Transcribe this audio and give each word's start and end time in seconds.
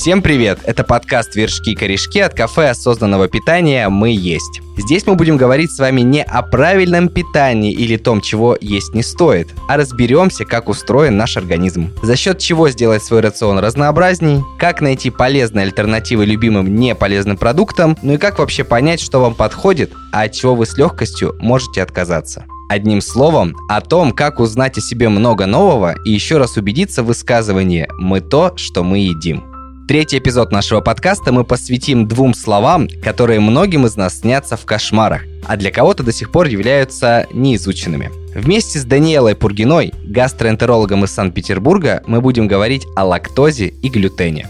Всем 0.00 0.22
привет! 0.22 0.60
Это 0.64 0.82
подкаст 0.82 1.36
«Вершки 1.36 1.72
и 1.72 1.74
корешки» 1.74 2.20
от 2.20 2.32
кафе 2.32 2.70
осознанного 2.70 3.28
питания 3.28 3.86
«Мы 3.90 4.12
есть». 4.12 4.62
Здесь 4.78 5.06
мы 5.06 5.14
будем 5.14 5.36
говорить 5.36 5.72
с 5.72 5.78
вами 5.78 6.00
не 6.00 6.22
о 6.22 6.40
правильном 6.40 7.10
питании 7.10 7.70
или 7.70 7.98
том, 7.98 8.22
чего 8.22 8.56
есть 8.58 8.94
не 8.94 9.02
стоит, 9.02 9.48
а 9.68 9.76
разберемся, 9.76 10.46
как 10.46 10.70
устроен 10.70 11.18
наш 11.18 11.36
организм. 11.36 11.92
За 12.00 12.16
счет 12.16 12.38
чего 12.38 12.70
сделать 12.70 13.04
свой 13.04 13.20
рацион 13.20 13.58
разнообразней, 13.58 14.42
как 14.58 14.80
найти 14.80 15.10
полезные 15.10 15.64
альтернативы 15.64 16.24
любимым 16.24 16.76
неполезным 16.76 17.36
продуктам, 17.36 17.94
ну 18.00 18.14
и 18.14 18.16
как 18.16 18.38
вообще 18.38 18.64
понять, 18.64 19.02
что 19.02 19.20
вам 19.20 19.34
подходит, 19.34 19.92
а 20.12 20.22
от 20.22 20.32
чего 20.32 20.54
вы 20.54 20.64
с 20.64 20.78
легкостью 20.78 21.36
можете 21.40 21.82
отказаться. 21.82 22.46
Одним 22.70 23.02
словом, 23.02 23.54
о 23.68 23.82
том, 23.82 24.12
как 24.12 24.40
узнать 24.40 24.78
о 24.78 24.80
себе 24.80 25.10
много 25.10 25.44
нового 25.44 25.94
и 26.06 26.10
еще 26.10 26.38
раз 26.38 26.56
убедиться 26.56 27.02
в 27.02 27.06
высказывании 27.08 27.86
«мы 27.98 28.22
то, 28.22 28.54
что 28.56 28.82
мы 28.82 29.00
едим». 29.00 29.49
Третий 29.90 30.18
эпизод 30.18 30.52
нашего 30.52 30.80
подкаста 30.80 31.32
мы 31.32 31.42
посвятим 31.42 32.06
двум 32.06 32.32
словам, 32.32 32.86
которые 33.02 33.40
многим 33.40 33.86
из 33.86 33.96
нас 33.96 34.20
снятся 34.20 34.56
в 34.56 34.64
кошмарах, 34.64 35.22
а 35.48 35.56
для 35.56 35.72
кого-то 35.72 36.04
до 36.04 36.12
сих 36.12 36.30
пор 36.30 36.46
являются 36.46 37.26
неизученными. 37.32 38.08
Вместе 38.32 38.78
с 38.78 38.84
Даниэлой 38.84 39.34
Пургиной, 39.34 39.92
гастроэнтерологом 40.06 41.02
из 41.02 41.10
Санкт-Петербурга, 41.10 42.04
мы 42.06 42.20
будем 42.20 42.46
говорить 42.46 42.86
о 42.94 43.04
лактозе 43.04 43.66
и 43.66 43.88
глютене. 43.88 44.46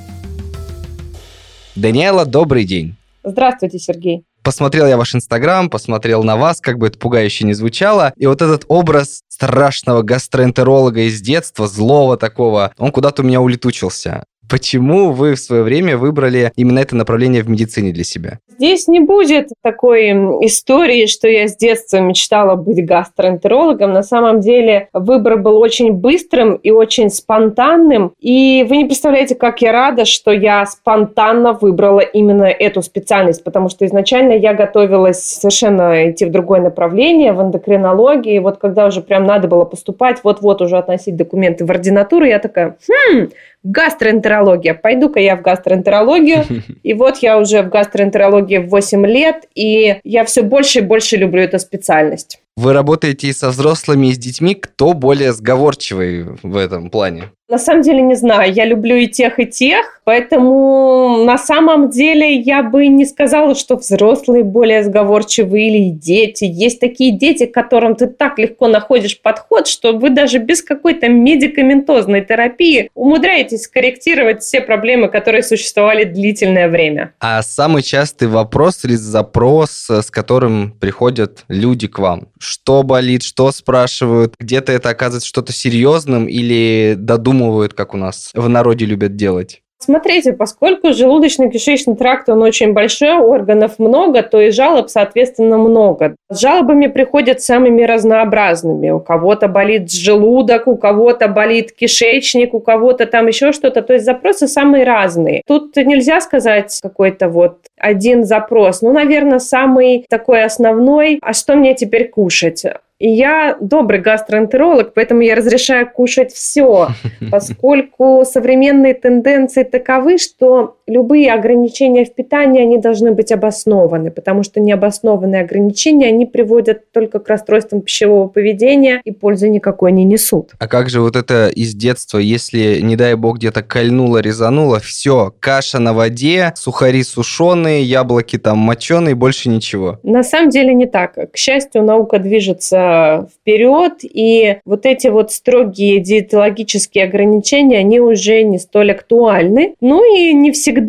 Даниэла, 1.75 2.27
добрый 2.27 2.65
день. 2.65 2.97
Здравствуйте, 3.25 3.79
Сергей 3.79 4.25
посмотрел 4.43 4.87
я 4.87 4.97
ваш 4.97 5.15
инстаграм, 5.15 5.71
посмотрел 5.71 6.23
на 6.23 6.37
вас, 6.37 6.61
как 6.61 6.79
бы 6.79 6.89
это 6.89 6.99
пугающе 6.99 7.45
не 7.45 7.53
звучало, 7.53 8.13
и 8.17 8.27
вот 8.27 8.43
этот 8.43 8.65
образ 8.69 9.23
страшного 9.29 10.03
гастроэнтеролога 10.03 11.03
из 11.03 11.21
детства, 11.21 11.67
злого 11.67 12.17
такого, 12.17 12.73
он 12.79 12.91
куда-то 12.91 13.23
у 13.23 13.25
меня 13.25 13.41
улетучился. 13.41 14.25
Почему 14.51 15.13
вы 15.13 15.35
в 15.35 15.39
свое 15.39 15.63
время 15.63 15.97
выбрали 15.97 16.51
именно 16.57 16.81
это 16.81 16.97
направление 16.97 17.43
в 17.43 17.49
медицине 17.49 17.93
для 17.93 18.03
себя? 18.03 18.41
Здесь 18.49 18.89
не 18.89 18.99
будет 18.99 19.51
такой 19.63 20.11
истории, 20.45 21.07
что 21.07 21.29
я 21.29 21.47
с 21.47 21.57
детства 21.57 21.99
мечтала 21.99 22.57
быть 22.57 22.85
гастроэнтерологом. 22.85 23.93
На 23.93 24.03
самом 24.03 24.41
деле 24.41 24.89
выбор 24.93 25.39
был 25.39 25.57
очень 25.59 25.93
быстрым 25.93 26.57
и 26.57 26.71
очень 26.73 27.11
спонтанным. 27.11 28.13
И 28.19 28.67
вы 28.69 28.79
не 28.79 28.85
представляете, 28.87 29.37
как 29.37 29.63
я 29.63 29.71
рада, 29.71 30.05
что 30.05 30.33
я 30.33 30.67
спонтанно 30.67 31.53
выбрала 31.53 32.01
именно 32.01 32.45
эту 32.45 32.83
специальность, 32.83 33.45
потому 33.45 33.69
что 33.69 33.87
изначально 33.87 34.33
я 34.33 34.53
готовилась 34.53 35.23
совершенно 35.23 36.11
идти 36.11 36.25
в 36.25 36.33
другое 36.33 36.61
направление, 36.61 37.33
в 37.33 37.41
эндокринологии. 37.41 38.41
Вот 38.41 38.59
когда 38.59 38.87
уже 38.87 39.01
прям 39.01 39.27
надо 39.27 39.47
было 39.47 39.65
поступать, 39.65 40.19
вот-вот 40.25 40.61
уже 40.61 40.77
относить 40.77 41.15
документы 41.15 41.65
в 41.65 41.71
ординатуру, 41.71 42.25
я 42.25 42.41
такая, 42.41 42.77
хм, 42.89 43.29
гастроэнтерология. 43.63 44.75
Пойду-ка 44.75 45.21
я 45.21 45.37
в 45.37 45.43
гастроэнтерологию. 45.43 46.45
И 46.83 46.95
вот 46.95 47.19
я 47.19 47.39
уже 47.39 47.63
в 47.63 47.69
гастроэнтерологии 47.69 48.59
8 48.59 49.07
лет, 49.07 49.45
и 49.55 50.01
я 50.05 50.25
все 50.25 50.43
больше 50.43 50.79
и 50.79 50.83
больше 50.83 51.17
люблю 51.17 51.43
эту 51.43 51.59
специальность. 51.59 52.41
Вы 52.57 52.73
работаете 52.73 53.29
и 53.29 53.33
со 53.33 53.51
взрослыми, 53.51 54.09
и 54.09 54.13
с 54.13 54.19
детьми. 54.19 54.55
Кто 54.55 54.93
более 54.93 55.33
сговорчивый 55.33 56.27
в 56.43 56.57
этом 56.57 56.91
плане? 56.91 57.25
На 57.51 57.59
самом 57.59 57.83
деле 57.83 58.01
не 58.01 58.15
знаю. 58.15 58.53
Я 58.53 58.65
люблю 58.65 58.95
и 58.95 59.09
тех, 59.09 59.41
и 59.41 59.47
тех. 59.47 60.01
Поэтому 60.05 61.25
на 61.25 61.37
самом 61.37 61.91
деле 61.91 62.37
я 62.37 62.63
бы 62.63 62.87
не 62.87 63.05
сказала, 63.05 63.57
что 63.57 63.77
взрослые 63.77 64.45
более 64.45 64.85
сговорчивые 64.85 65.69
или 65.69 65.91
дети. 65.91 66.45
Есть 66.45 66.79
такие 66.79 67.11
дети, 67.11 67.47
к 67.47 67.53
которым 67.53 67.97
ты 67.97 68.07
так 68.07 68.39
легко 68.39 68.69
находишь 68.69 69.21
подход, 69.21 69.67
что 69.67 69.93
вы 69.93 70.11
даже 70.11 70.39
без 70.39 70.63
какой-то 70.63 71.09
медикаментозной 71.09 72.25
терапии 72.25 72.89
умудряетесь 72.95 73.67
корректировать 73.67 74.43
все 74.43 74.61
проблемы, 74.61 75.09
которые 75.09 75.43
существовали 75.43 76.05
длительное 76.05 76.69
время. 76.69 77.15
А 77.19 77.43
самый 77.43 77.83
частый 77.83 78.29
вопрос 78.29 78.85
или 78.85 78.95
запрос, 78.95 79.91
с 79.91 80.11
которым 80.11 80.73
приходят 80.79 81.45
люди 81.49 81.89
к 81.89 81.99
вам? 81.99 82.29
Что 82.39 82.85
болит, 82.85 83.25
что 83.25 83.51
спрашивают? 83.51 84.35
Где-то 84.39 84.71
это 84.71 84.91
оказывается 84.91 85.29
что-то 85.29 85.53
серьезным 85.53 86.27
или 86.27 86.95
додумывают 86.97 87.40
придумывают, 87.41 87.75
как 87.75 87.95
у 87.95 87.97
нас 87.97 88.31
в 88.35 88.49
народе 88.49 88.85
любят 88.85 89.17
делать? 89.17 89.63
Смотрите, 89.83 90.35
поскольку 90.35 90.89
желудочно-кишечный 90.89 91.97
тракт, 91.97 92.29
он 92.29 92.43
очень 92.43 92.75
большой, 92.75 93.17
органов 93.17 93.79
много, 93.79 94.23
то 94.23 94.39
и 94.39 94.51
жалоб, 94.51 94.91
соответственно, 94.91 95.57
много. 95.57 96.17
С 96.29 96.39
жалобами 96.39 96.87
приходят 96.87 97.41
самыми 97.41 97.85
разнообразными. 97.85 98.91
У 98.91 99.01
кого-то 99.01 99.49
болит 99.49 99.91
желудок, 99.91 100.67
у 100.67 100.77
кого-то 100.77 101.29
болит 101.29 101.73
кишечник, 101.73 102.53
у 102.53 102.61
кого-то 102.61 103.07
там 103.07 103.27
еще 103.27 103.53
что-то. 103.53 103.81
То 103.81 103.95
есть 103.95 104.05
запросы 104.05 104.49
самые 104.49 104.85
разные. 104.85 105.41
Тут 105.47 105.75
нельзя 105.77 106.21
сказать 106.21 106.79
какой-то 106.83 107.31
вот 107.31 107.61
один 107.79 108.25
запрос. 108.25 108.83
Ну, 108.83 108.93
наверное, 108.93 109.39
самый 109.39 110.05
такой 110.11 110.45
основной, 110.45 111.19
а 111.23 111.33
что 111.33 111.57
мне 111.57 111.75
теперь 111.75 112.11
кушать? 112.11 112.67
И 113.01 113.09
я 113.09 113.57
добрый 113.59 113.99
гастроэнтеролог, 113.99 114.93
поэтому 114.93 115.23
я 115.23 115.35
разрешаю 115.35 115.91
кушать 115.91 116.33
все, 116.33 116.89
поскольку 117.31 118.25
современные 118.27 118.93
тенденции 118.93 119.63
таковы, 119.63 120.19
что 120.19 120.77
любые 120.91 121.33
ограничения 121.33 122.05
в 122.05 122.15
питании, 122.15 122.63
они 122.63 122.79
должны 122.79 123.13
быть 123.13 123.33
обоснованы, 123.33 124.11
потому 124.11 124.43
что 124.43 124.61
необоснованные 124.61 125.43
ограничения, 125.43 126.09
они 126.09 126.27
приводят 126.27 126.91
только 126.93 127.21
к 127.21 127.29
расстройствам 127.29 127.81
пищевого 127.81 128.29
поведения 128.29 129.01
и 129.05 129.13
пользы 129.13 129.49
никакой 129.49 129.93
не 129.93 130.05
несут. 130.05 130.51
А 130.59 130.69
как 130.69 130.91
же 130.91 131.01
вот 131.01 131.17
это 131.17 131.49
из 131.49 131.75
детства, 131.75 132.19
если, 132.19 132.81
не 132.81 132.97
дай 132.97 133.15
бог, 133.15 133.39
где-то 133.39 133.63
кольнуло, 133.63 134.19
резануло, 134.19 134.81
все, 134.81 135.33
каша 135.39 135.79
на 135.79 135.93
воде, 135.93 136.53
сухари 136.57 137.03
сушеные, 137.03 137.83
яблоки 137.83 138.37
там 138.39 138.59
моченые, 138.59 139.15
больше 139.15 139.49
ничего? 139.49 139.99
На 140.03 140.23
самом 140.23 140.51
деле 140.51 140.75
не 140.75 140.87
так. 140.87 141.15
К 141.15 141.37
счастью, 141.37 141.83
наука 141.83 142.19
движется 142.19 143.29
вперед, 143.33 144.01
и 144.03 144.57
вот 144.65 144.87
эти 144.87 145.07
вот 145.07 145.33
строгие 145.33 146.01
диетологические 146.01 147.05
ограничения, 147.05 147.79
они 147.79 148.01
уже 148.01 148.43
не 148.43 148.59
столь 148.59 148.93
актуальны. 148.93 149.75
Ну 149.81 150.03
и 150.17 150.33
не 150.33 150.51
всегда, 150.51 150.80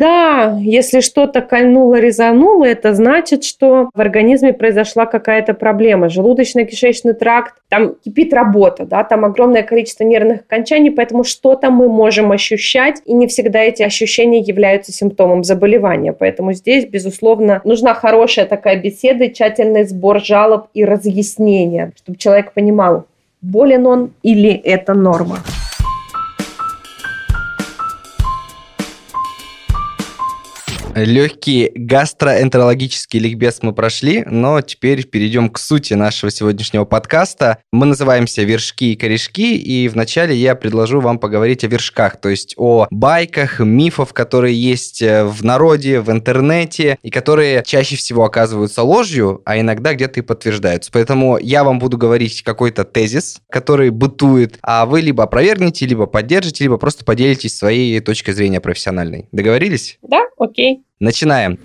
если 0.60 1.00
что-то 1.00 1.40
кольнуло, 1.40 1.98
резануло, 1.98 2.64
это 2.64 2.94
значит, 2.94 3.44
что 3.44 3.90
в 3.94 4.00
организме 4.00 4.52
произошла 4.52 5.06
какая-то 5.06 5.54
проблема. 5.54 6.06
Желудочно-кишечный 6.06 7.14
тракт, 7.14 7.54
там 7.68 7.94
кипит 8.04 8.32
работа, 8.32 8.84
да, 8.84 9.04
там 9.04 9.24
огромное 9.24 9.62
количество 9.62 10.04
нервных 10.04 10.40
окончаний, 10.40 10.90
поэтому 10.90 11.24
что-то 11.24 11.70
мы 11.70 11.88
можем 11.88 12.32
ощущать, 12.32 13.02
и 13.04 13.12
не 13.14 13.26
всегда 13.26 13.60
эти 13.60 13.82
ощущения 13.82 14.40
являются 14.40 14.92
симптомом 14.92 15.44
заболевания. 15.44 16.12
Поэтому 16.12 16.52
здесь, 16.52 16.86
безусловно, 16.86 17.60
нужна 17.64 17.94
хорошая 17.94 18.46
такая 18.46 18.76
беседа, 18.76 19.28
тщательный 19.28 19.84
сбор 19.84 20.22
жалоб 20.22 20.66
и 20.74 20.84
разъяснения 20.84 21.92
чтобы 21.96 22.18
человек 22.18 22.52
понимал, 22.52 23.06
болен 23.40 23.86
он 23.86 24.10
или 24.22 24.50
это 24.50 24.94
норма. 24.94 25.38
Легкий 30.94 31.72
гастроэнтерологический 31.74 33.18
ликбез 33.18 33.60
мы 33.62 33.72
прошли, 33.72 34.24
но 34.26 34.60
теперь 34.60 35.06
перейдем 35.06 35.48
к 35.48 35.58
сути 35.58 35.94
нашего 35.94 36.30
сегодняшнего 36.30 36.84
подкаста. 36.84 37.58
Мы 37.72 37.86
называемся 37.86 38.42
«Вершки 38.42 38.92
и 38.92 38.96
корешки», 38.96 39.56
и 39.56 39.88
вначале 39.88 40.36
я 40.36 40.54
предложу 40.54 41.00
вам 41.00 41.18
поговорить 41.18 41.64
о 41.64 41.68
вершках, 41.68 42.20
то 42.20 42.28
есть 42.28 42.54
о 42.58 42.86
байках, 42.90 43.60
мифов, 43.60 44.12
которые 44.12 44.54
есть 44.54 45.00
э, 45.00 45.24
в 45.24 45.42
народе, 45.42 46.00
в 46.00 46.10
интернете, 46.10 46.98
и 47.02 47.08
которые 47.08 47.62
чаще 47.64 47.96
всего 47.96 48.24
оказываются 48.24 48.82
ложью, 48.82 49.40
а 49.46 49.58
иногда 49.58 49.94
где-то 49.94 50.20
и 50.20 50.22
подтверждаются. 50.22 50.90
Поэтому 50.92 51.38
я 51.38 51.64
вам 51.64 51.78
буду 51.78 51.96
говорить 51.96 52.42
какой-то 52.42 52.84
тезис, 52.84 53.40
который 53.50 53.88
бытует, 53.88 54.58
а 54.60 54.84
вы 54.84 55.00
либо 55.00 55.24
опровергнете, 55.24 55.86
либо 55.86 56.04
поддержите, 56.04 56.64
либо 56.64 56.76
просто 56.76 57.06
поделитесь 57.06 57.56
своей 57.56 57.98
точкой 58.00 58.32
зрения 58.32 58.60
профессиональной. 58.60 59.28
Договорились? 59.32 59.98
Да, 60.02 60.26
окей. 60.36 60.81
Начинаем. 61.02 61.58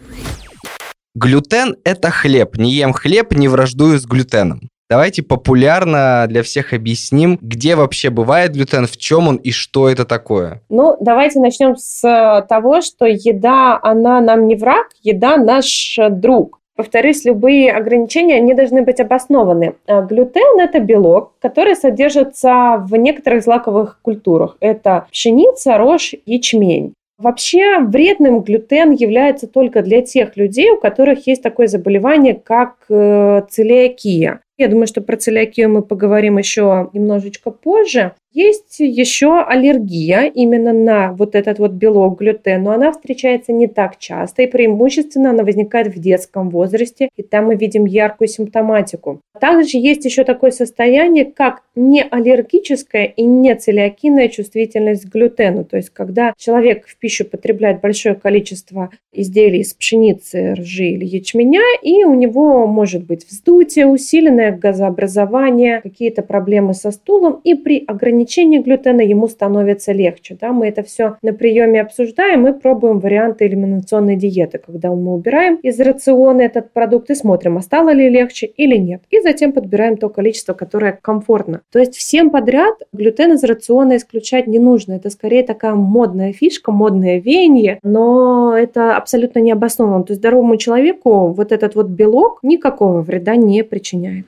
Глютен– 1.14 1.76
это 1.84 2.10
хлеб. 2.10 2.58
Не 2.58 2.72
ем 2.72 2.92
хлеб, 2.92 3.34
не 3.34 3.48
враждую 3.48 4.00
с 4.00 4.06
глютеном. 4.08 4.62
Давайте 4.90 5.22
популярно 5.22 6.26
для 6.28 6.42
всех 6.42 6.74
объясним, 6.74 7.38
где 7.40 7.76
вообще 7.76 8.10
бывает 8.10 8.54
глютен, 8.54 8.88
в 8.88 8.98
чем 8.98 9.28
он 9.28 9.36
и 9.36 9.52
что 9.52 9.90
это 9.90 10.06
такое. 10.06 10.62
Ну, 10.70 10.98
давайте 11.00 11.40
начнем 11.40 11.76
с 11.76 12.02
того, 12.50 12.82
что 12.82 13.06
еда, 13.06 13.80
она 13.84 14.22
нам 14.22 14.48
не 14.48 14.56
враг, 14.56 14.88
еда 15.04 15.38
наш 15.38 16.00
друг. 16.10 16.60
Повторюсь, 16.76 17.24
любые 17.24 17.72
ограничения, 17.72 18.38
они 18.38 18.56
должны 18.56 18.82
быть 18.82 19.00
обоснованы. 19.00 19.76
А 19.86 20.02
глютен– 20.02 20.60
это 20.62 20.80
белок, 20.80 21.34
который 21.40 21.76
содержится 21.76 22.78
в 22.80 22.96
некоторых 22.96 23.44
злаковых 23.44 24.00
культурах. 24.02 24.58
Это 24.62 25.06
пшеница, 25.12 25.78
рожь, 25.78 26.16
ячмень. 26.26 26.96
Вообще 27.18 27.80
вредным 27.80 28.42
глютен 28.42 28.92
является 28.92 29.48
только 29.48 29.82
для 29.82 30.02
тех 30.04 30.38
людей, 30.38 30.70
у 30.70 30.80
которых 30.80 31.26
есть 31.26 31.42
такое 31.42 31.68
заболевание, 31.68 32.36
как 32.36 32.76
э, 32.90 33.42
целиакия. 33.50 34.42
Я 34.58 34.68
думаю, 34.68 34.88
что 34.88 35.02
про 35.02 35.18
целиакию 35.18 35.70
мы 35.70 35.82
поговорим 35.82 36.38
еще 36.38 36.90
немножечко 36.94 37.50
позже. 37.50 38.14
Есть 38.38 38.80
еще 38.82 39.42
аллергия 39.42 40.26
именно 40.26 40.72
на 40.72 41.12
вот 41.14 41.34
этот 41.34 41.58
вот 41.58 41.72
белок 41.72 42.20
глютен, 42.20 42.62
но 42.62 42.74
она 42.74 42.92
встречается 42.92 43.52
не 43.52 43.66
так 43.66 43.98
часто, 43.98 44.44
и 44.44 44.46
преимущественно 44.46 45.32
она 45.32 45.44
возникает 45.44 45.88
в 45.88 46.00
детском 46.00 46.52
возрасте, 46.52 47.10
и 47.16 47.24
там 47.24 47.46
мы 47.48 47.56
видим 47.56 47.86
яркую 47.86 48.28
симптоматику. 48.28 49.22
Также 49.42 49.80
есть 49.80 50.06
еще 50.06 50.24
такое 50.24 50.52
состояние, 50.52 51.26
как 51.26 51.64
неаллергическая 51.76 53.06
и 53.06 53.24
нецелиакийная 53.24 54.28
чувствительность 54.28 55.06
к 55.06 55.14
глютену, 55.14 55.64
то 55.64 55.78
есть 55.78 55.90
когда 55.90 56.34
человек 56.38 56.86
в 56.88 56.96
пищу 56.98 57.26
потребляет 57.26 57.82
большое 57.82 58.14
количество 58.14 58.92
изделий 59.12 59.62
из 59.62 59.74
пшеницы, 59.74 60.54
ржи 60.54 60.90
или 60.90 61.06
ячменя, 61.06 61.64
и 61.82 62.04
у 62.04 62.14
него 62.14 62.68
может 62.68 63.04
быть 63.04 63.28
вздутие, 63.28 63.88
усиленное 63.88 64.52
газообразование, 64.52 65.82
какие-то 65.82 66.22
проблемы 66.22 66.76
со 66.76 66.92
стулом, 66.92 67.42
и 67.44 67.56
при 67.56 67.84
ограничении 67.88 68.27
глютена 68.36 69.02
ему 69.02 69.28
становится 69.28 69.92
легче. 69.92 70.38
Да? 70.40 70.52
Мы 70.52 70.68
это 70.68 70.84
все 70.84 71.18
на 71.22 71.34
приеме 71.34 71.82
обсуждаем 71.82 72.48
и 72.48 72.54
пробуем 72.54 73.00
варианты 73.00 73.48
элиминационной 73.48 74.16
диеты, 74.16 74.58
когда 74.58 74.90
мы 74.90 75.14
убираем 75.14 75.56
из 75.56 75.80
рациона 75.80 76.42
этот 76.42 76.72
продукт 76.72 77.10
и 77.10 77.16
смотрим, 77.16 77.58
а 77.58 77.62
стало 77.62 77.90
ли 77.92 78.10
легче 78.10 78.46
или 78.46 78.78
нет. 78.78 79.02
И 79.10 79.22
затем 79.22 79.52
подбираем 79.52 79.98
то 79.98 80.10
количество, 80.10 80.54
которое 80.54 80.98
комфортно. 81.02 81.62
То 81.72 81.80
есть 81.80 81.96
всем 81.96 82.30
подряд 82.30 82.76
глютен 82.94 83.34
из 83.34 83.44
рациона 83.44 83.98
исключать 83.98 84.48
не 84.48 84.60
нужно. 84.60 84.94
Это 84.94 85.10
скорее 85.10 85.44
такая 85.44 85.76
модная 85.76 86.34
фишка, 86.34 86.72
модное 86.72 87.20
веяние, 87.20 87.80
но 87.84 88.56
это 88.58 88.96
абсолютно 88.98 89.40
не 89.40 89.52
обосновано. 89.52 90.04
То 90.04 90.12
есть 90.12 90.22
здоровому 90.22 90.58
человеку 90.58 91.28
вот 91.28 91.52
этот 91.52 91.76
вот 91.76 91.88
белок 91.88 92.40
никакого 92.44 93.02
вреда 93.02 93.36
не 93.36 93.64
причиняет. 93.64 94.26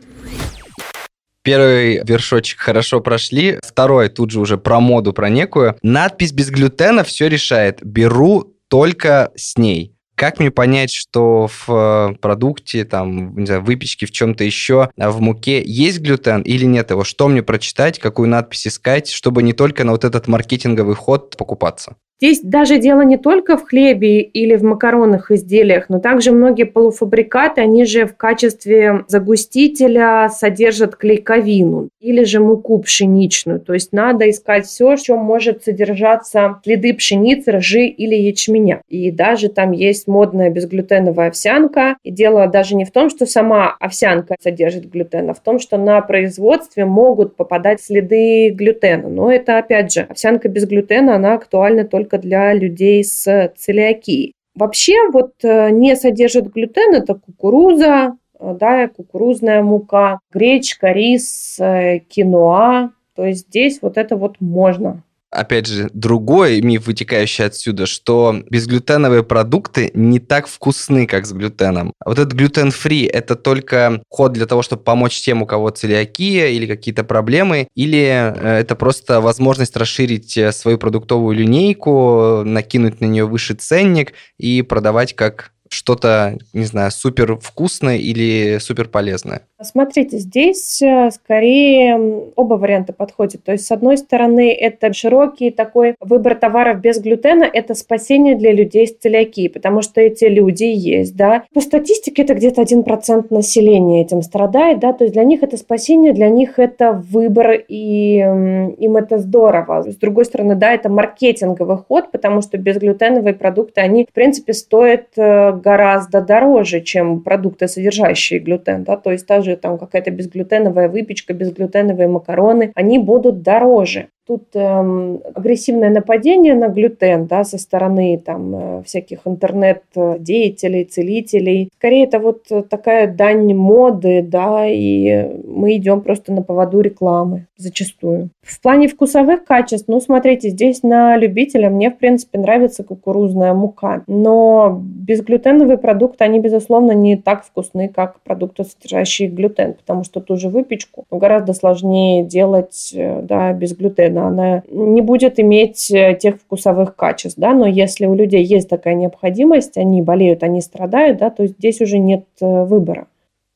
Первый 1.43 2.01
вершочек 2.05 2.59
хорошо 2.59 2.99
прошли, 2.99 3.59
второй 3.63 4.09
тут 4.09 4.31
же 4.31 4.39
уже 4.39 4.57
про 4.57 4.79
моду, 4.79 5.13
про 5.13 5.29
некую. 5.29 5.77
Надпись 5.81 6.33
без 6.33 6.49
глютена 6.49 7.03
все 7.03 7.27
решает. 7.27 7.79
Беру 7.83 8.55
только 8.67 9.31
с 9.35 9.57
ней. 9.57 9.95
Как 10.15 10.37
мне 10.37 10.51
понять, 10.51 10.91
что 10.91 11.47
в 11.47 11.69
э, 11.69 12.15
продукте, 12.17 12.83
там, 12.83 13.37
не 13.37 13.45
знаю, 13.45 13.63
выпечке, 13.63 14.05
в 14.05 14.11
чем-то 14.11 14.43
еще, 14.43 14.89
а 14.97 15.11
в 15.11 15.21
муке 15.21 15.63
есть 15.65 16.01
глютен 16.01 16.41
или 16.41 16.65
нет 16.65 16.91
его? 16.91 17.05
Что 17.05 17.29
мне 17.29 17.41
прочитать, 17.41 17.99
какую 17.99 18.27
надпись 18.27 18.67
искать, 18.67 19.09
чтобы 19.09 19.43
не 19.43 19.53
только 19.53 19.85
на 19.85 19.93
вот 19.93 20.03
этот 20.03 20.27
маркетинговый 20.27 20.95
ход 20.95 21.37
покупаться? 21.37 21.95
Здесь 22.21 22.41
даже 22.43 22.79
дело 22.79 23.01
не 23.01 23.17
только 23.17 23.55
в 23.55 23.63
хлебе 23.63 24.19
или 24.21 24.57
в 24.57 24.63
макаронных 24.63 25.31
изделиях, 25.31 25.85
но 25.87 25.99
также 25.99 26.33
многие 26.33 26.65
полуфабрикаты, 26.65 27.61
они 27.61 27.85
же 27.85 28.05
в 28.05 28.17
качестве 28.17 29.05
загустителя 29.07 30.27
содержат 30.29 30.97
клейковину 30.97 31.87
или 32.01 32.25
же 32.25 32.41
муку 32.41 32.79
пшеничную. 32.79 33.61
То 33.61 33.73
есть 33.73 33.93
надо 33.93 34.29
искать 34.29 34.65
все, 34.65 34.97
в 34.97 35.01
чем 35.01 35.19
может 35.19 35.63
содержаться 35.63 36.59
следы 36.63 36.93
пшеницы, 36.93 37.53
ржи 37.53 37.85
или 37.85 38.15
ячменя. 38.15 38.81
И 38.89 39.11
даже 39.11 39.47
там 39.47 39.71
есть 39.71 40.07
модная 40.07 40.49
безглютеновая 40.49 41.29
овсянка. 41.29 41.95
И 42.03 42.11
дело 42.11 42.47
даже 42.47 42.75
не 42.75 42.83
в 42.83 42.91
том, 42.91 43.09
что 43.09 43.25
сама 43.25 43.77
овсянка 43.79 44.35
содержит 44.41 44.89
глютен, 44.89 45.29
а 45.29 45.33
в 45.33 45.39
том, 45.39 45.57
что 45.57 45.77
на 45.77 46.01
производстве 46.01 46.83
могут 46.83 47.37
попадать 47.37 47.81
следы 47.81 48.49
глютена. 48.49 49.07
Но 49.07 49.31
это, 49.31 49.57
опять 49.57 49.93
же, 49.93 50.01
овсянка 50.01 50.49
без 50.49 50.65
глютена, 50.65 51.15
она 51.15 51.35
актуальна 51.35 51.85
только 51.85 52.08
только 52.09 52.17
для 52.17 52.53
людей 52.53 53.03
с 53.03 53.53
целиакией. 53.57 54.33
Вообще 54.55 55.09
вот 55.11 55.33
э, 55.43 55.69
не 55.69 55.95
содержит 55.95 56.51
глютен, 56.51 56.95
это 56.95 57.13
кукуруза, 57.13 58.17
э, 58.39 58.55
да, 58.59 58.87
кукурузная 58.87 59.61
мука, 59.61 60.19
гречка, 60.33 60.91
рис, 60.91 61.57
э, 61.59 61.99
киноа. 61.99 62.91
То 63.15 63.25
есть 63.25 63.47
здесь 63.47 63.79
вот 63.81 63.97
это 63.97 64.15
вот 64.15 64.37
можно 64.39 65.03
опять 65.31 65.67
же, 65.67 65.89
другой 65.93 66.61
миф, 66.61 66.87
вытекающий 66.87 67.45
отсюда, 67.45 67.85
что 67.85 68.35
безглютеновые 68.49 69.23
продукты 69.23 69.91
не 69.93 70.19
так 70.19 70.47
вкусны, 70.47 71.05
как 71.05 71.25
с 71.25 71.31
глютеном. 71.31 71.93
Вот 72.05 72.19
этот 72.19 72.33
глютен-фри– 72.33 73.05
это 73.13 73.35
только 73.35 74.01
ход 74.09 74.33
для 74.33 74.45
того, 74.45 74.61
чтобы 74.61 74.83
помочь 74.83 75.21
тем, 75.21 75.41
у 75.41 75.45
кого 75.45 75.69
целиакия 75.69 76.47
или 76.47 76.65
какие-то 76.65 77.03
проблемы, 77.03 77.67
или 77.75 77.99
э, 77.99 78.59
это 78.59 78.75
просто 78.75 79.21
возможность 79.21 79.75
расширить 79.77 80.37
э, 80.37 80.51
свою 80.51 80.77
продуктовую 80.77 81.35
линейку, 81.35 82.43
накинуть 82.43 83.01
на 83.01 83.05
нее 83.05 83.25
выше 83.25 83.53
ценник 83.53 84.13
и 84.37 84.61
продавать 84.61 85.15
как 85.15 85.51
что-то, 85.69 86.37
не 86.53 86.65
знаю, 86.65 86.91
супер 86.91 87.37
вкусное 87.37 87.97
или 87.97 88.57
супер 88.59 88.87
полезное? 88.87 89.43
Смотрите, 89.61 90.17
здесь 90.17 90.81
э, 90.81 91.09
скорее 91.11 92.31
оба 92.35 92.53
варианта 92.55 92.93
подходят. 92.93 93.43
То 93.43 93.51
есть, 93.51 93.65
с 93.65 93.71
одной 93.71 93.97
стороны, 93.97 94.53
это 94.53 94.93
широкий 94.93 95.51
такой 95.51 95.95
выбор 95.99 96.35
товаров 96.35 96.79
без 96.79 96.99
глютена, 96.99 97.43
это 97.43 97.75
спасение 97.75 98.35
для 98.35 98.53
людей 98.53 98.87
с 98.87 98.95
целиакией, 98.95 99.49
потому 99.49 99.81
что 99.81 100.01
эти 100.01 100.25
люди 100.25 100.63
есть, 100.63 101.15
да. 101.15 101.43
По 101.53 101.61
статистике 101.61 102.23
это 102.23 102.35
где-то 102.35 102.61
1% 102.61 103.27
населения 103.29 104.01
этим 104.01 104.21
страдает, 104.21 104.79
да, 104.79 104.93
то 104.93 105.03
есть 105.03 105.13
для 105.13 105.23
них 105.23 105.43
это 105.43 105.57
спасение, 105.57 106.13
для 106.13 106.29
них 106.29 106.57
это 106.57 106.93
выбор, 106.93 107.51
и 107.67 108.17
им 108.17 108.97
это 108.97 109.19
здорово. 109.19 109.83
С 109.83 109.95
другой 109.97 110.25
стороны, 110.25 110.55
да, 110.55 110.73
это 110.73 110.89
маркетинговый 110.89 111.77
ход, 111.77 112.11
потому 112.11 112.41
что 112.41 112.57
безглютеновые 112.57 113.33
продукты, 113.33 113.81
они, 113.81 114.05
в 114.05 114.13
принципе, 114.13 114.53
стоят 114.53 115.07
э, 115.17 115.58
гораздо 115.59 116.21
дороже, 116.21 116.81
чем 116.81 117.21
продукты, 117.21 117.67
содержащие 117.67 118.39
глютен. 118.39 118.83
Да? 118.83 118.97
То 118.97 119.11
есть 119.11 119.27
та 119.27 119.41
же 119.41 119.55
там 119.55 119.77
какая-то 119.77 120.11
безглютеновая 120.11 120.89
выпечка, 120.89 121.33
безглютеновые 121.33 122.07
макароны, 122.07 122.71
они 122.75 122.99
будут 122.99 123.41
дороже 123.41 124.07
тут 124.29 124.49
эм, 124.53 125.21
агрессивное 125.33 125.89
нападение 125.89 126.53
на 126.53 126.67
глютен 126.67 127.25
да, 127.25 127.43
со 127.43 127.57
стороны 127.57 128.21
там, 128.23 128.55
э, 128.55 128.83
всяких 128.83 129.21
интернет-деятелей, 129.25 130.83
целителей. 130.85 131.71
Скорее, 131.75 132.03
это 132.03 132.19
вот 132.19 132.43
такая 132.69 133.11
дань 133.11 133.55
моды, 133.55 134.21
да, 134.21 134.67
и 134.67 135.31
мы 135.47 135.77
идем 135.77 136.01
просто 136.01 136.31
на 136.31 136.43
поводу 136.43 136.79
рекламы 136.81 137.47
зачастую. 137.57 138.29
В 138.49 138.61
плане 138.61 138.87
вкусовых 138.87 139.45
качеств, 139.45 139.87
ну, 139.87 139.99
смотрите, 139.99 140.49
здесь 140.49 140.81
на 140.81 141.15
любителя 141.17 141.69
мне, 141.69 141.91
в 141.91 141.97
принципе, 141.97 142.39
нравится 142.39 142.83
кукурузная 142.83 143.53
мука, 143.53 144.03
но 144.07 144.81
безглютеновые 144.81 145.77
продукты, 145.77 146.23
они, 146.23 146.39
безусловно, 146.39 146.93
не 146.93 147.15
так 147.15 147.45
вкусны, 147.45 147.89
как 147.89 148.19
продукты, 148.21 148.63
содержащие 148.63 149.29
глютен, 149.29 149.75
потому 149.75 150.03
что 150.03 150.19
ту 150.19 150.35
же 150.35 150.49
выпечку 150.49 151.05
гораздо 151.11 151.53
сложнее 151.53 152.23
делать 152.23 152.91
э, 152.95 153.21
да, 153.21 153.53
без 153.53 153.75
глютена. 153.75 154.27
Она 154.27 154.63
не 154.71 155.01
будет 155.01 155.39
иметь 155.39 155.91
э, 155.91 156.17
тех 156.19 156.37
вкусовых 156.37 156.95
качеств, 156.95 157.37
да, 157.37 157.53
но 157.53 157.67
если 157.67 158.07
у 158.07 158.15
людей 158.15 158.43
есть 158.43 158.67
такая 158.67 158.95
необходимость, 158.95 159.77
они 159.77 160.01
болеют, 160.01 160.41
они 160.41 160.61
страдают, 160.61 161.19
да, 161.19 161.29
то 161.29 161.45
здесь 161.45 161.81
уже 161.81 161.99
нет 161.99 162.25
э, 162.41 162.63
выбора. 162.63 163.05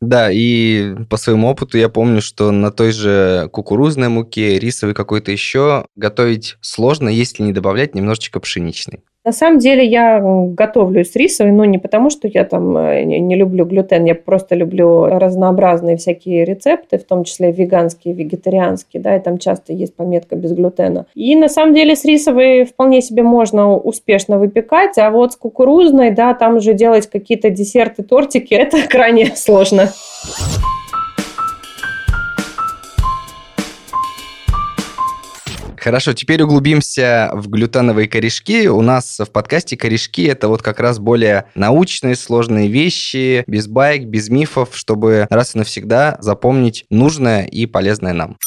Да, 0.05 0.29
и 0.31 0.95
по 1.09 1.15
своему 1.15 1.47
опыту 1.47 1.77
я 1.77 1.87
помню, 1.87 2.21
что 2.21 2.51
на 2.51 2.71
той 2.71 2.91
же 2.91 3.47
кукурузной 3.53 4.09
муке, 4.09 4.59
рисовой 4.59 4.93
какой-то 4.93 5.31
еще 5.31 5.85
готовить 5.95 6.57
сложно, 6.59 7.07
если 7.07 7.41
не 7.43 7.53
добавлять 7.53 7.95
немножечко 7.95 8.41
пшеничной. 8.41 9.03
На 9.25 9.31
самом 9.31 9.59
деле 9.59 9.85
я 9.85 10.19
готовлю 10.21 11.05
с 11.05 11.15
рисовой, 11.15 11.53
но 11.53 11.63
не 11.63 11.77
потому, 11.77 12.09
что 12.09 12.27
я 12.27 12.43
там 12.43 12.75
э, 12.77 13.03
не 13.03 13.35
люблю 13.35 13.65
глютен, 13.65 14.03
я 14.03 14.15
просто 14.15 14.55
люблю 14.55 15.05
разнообразные 15.05 15.95
всякие 15.95 16.43
рецепты, 16.43 16.97
в 16.97 17.05
том 17.05 17.23
числе 17.23 17.51
веганские, 17.51 18.13
вегетарианские, 18.13 19.01
да, 19.01 19.15
и 19.15 19.21
там 19.21 19.37
часто 19.37 19.71
есть 19.71 19.95
пометка 19.95 20.35
без 20.35 20.51
глютена. 20.51 21.05
И 21.15 21.37
на 21.37 21.47
самом 21.47 21.73
деле 21.73 21.95
с 21.95 22.03
рисовой 22.03 22.65
вполне 22.65 23.01
себе 23.01 23.23
можно 23.23 23.77
успешно 23.77 24.39
выпекать, 24.39 24.97
а 24.97 25.09
вот 25.09 25.33
с 25.33 25.35
кукурузной, 25.37 26.11
да, 26.11 26.33
там 26.33 26.57
уже 26.57 26.73
делать 26.73 27.07
какие-то 27.07 27.49
десерты, 27.49 28.03
тортики, 28.03 28.53
это 28.53 28.77
крайне 28.89 29.27
сложно. 29.35 29.89
Хорошо, 35.83 36.13
теперь 36.13 36.41
углубимся 36.41 37.29
в 37.33 37.49
глютеновые 37.49 38.07
корешки. 38.07 38.69
У 38.69 38.81
нас 38.81 39.19
в 39.19 39.29
подкасте 39.29 39.75
корешки 39.75 40.23
это 40.23 40.47
вот 40.47 40.61
как 40.61 40.79
раз 40.79 40.97
более 40.97 41.47
научные, 41.55 42.15
сложные 42.15 42.69
вещи, 42.69 43.43
без 43.47 43.67
байк, 43.67 44.03
без 44.03 44.29
мифов, 44.29 44.69
чтобы 44.75 45.27
раз 45.29 45.55
и 45.55 45.57
навсегда 45.57 46.15
запомнить 46.21 46.85
нужное 46.89 47.43
и 47.43 47.65
полезное 47.65 48.13
нам. 48.13 48.37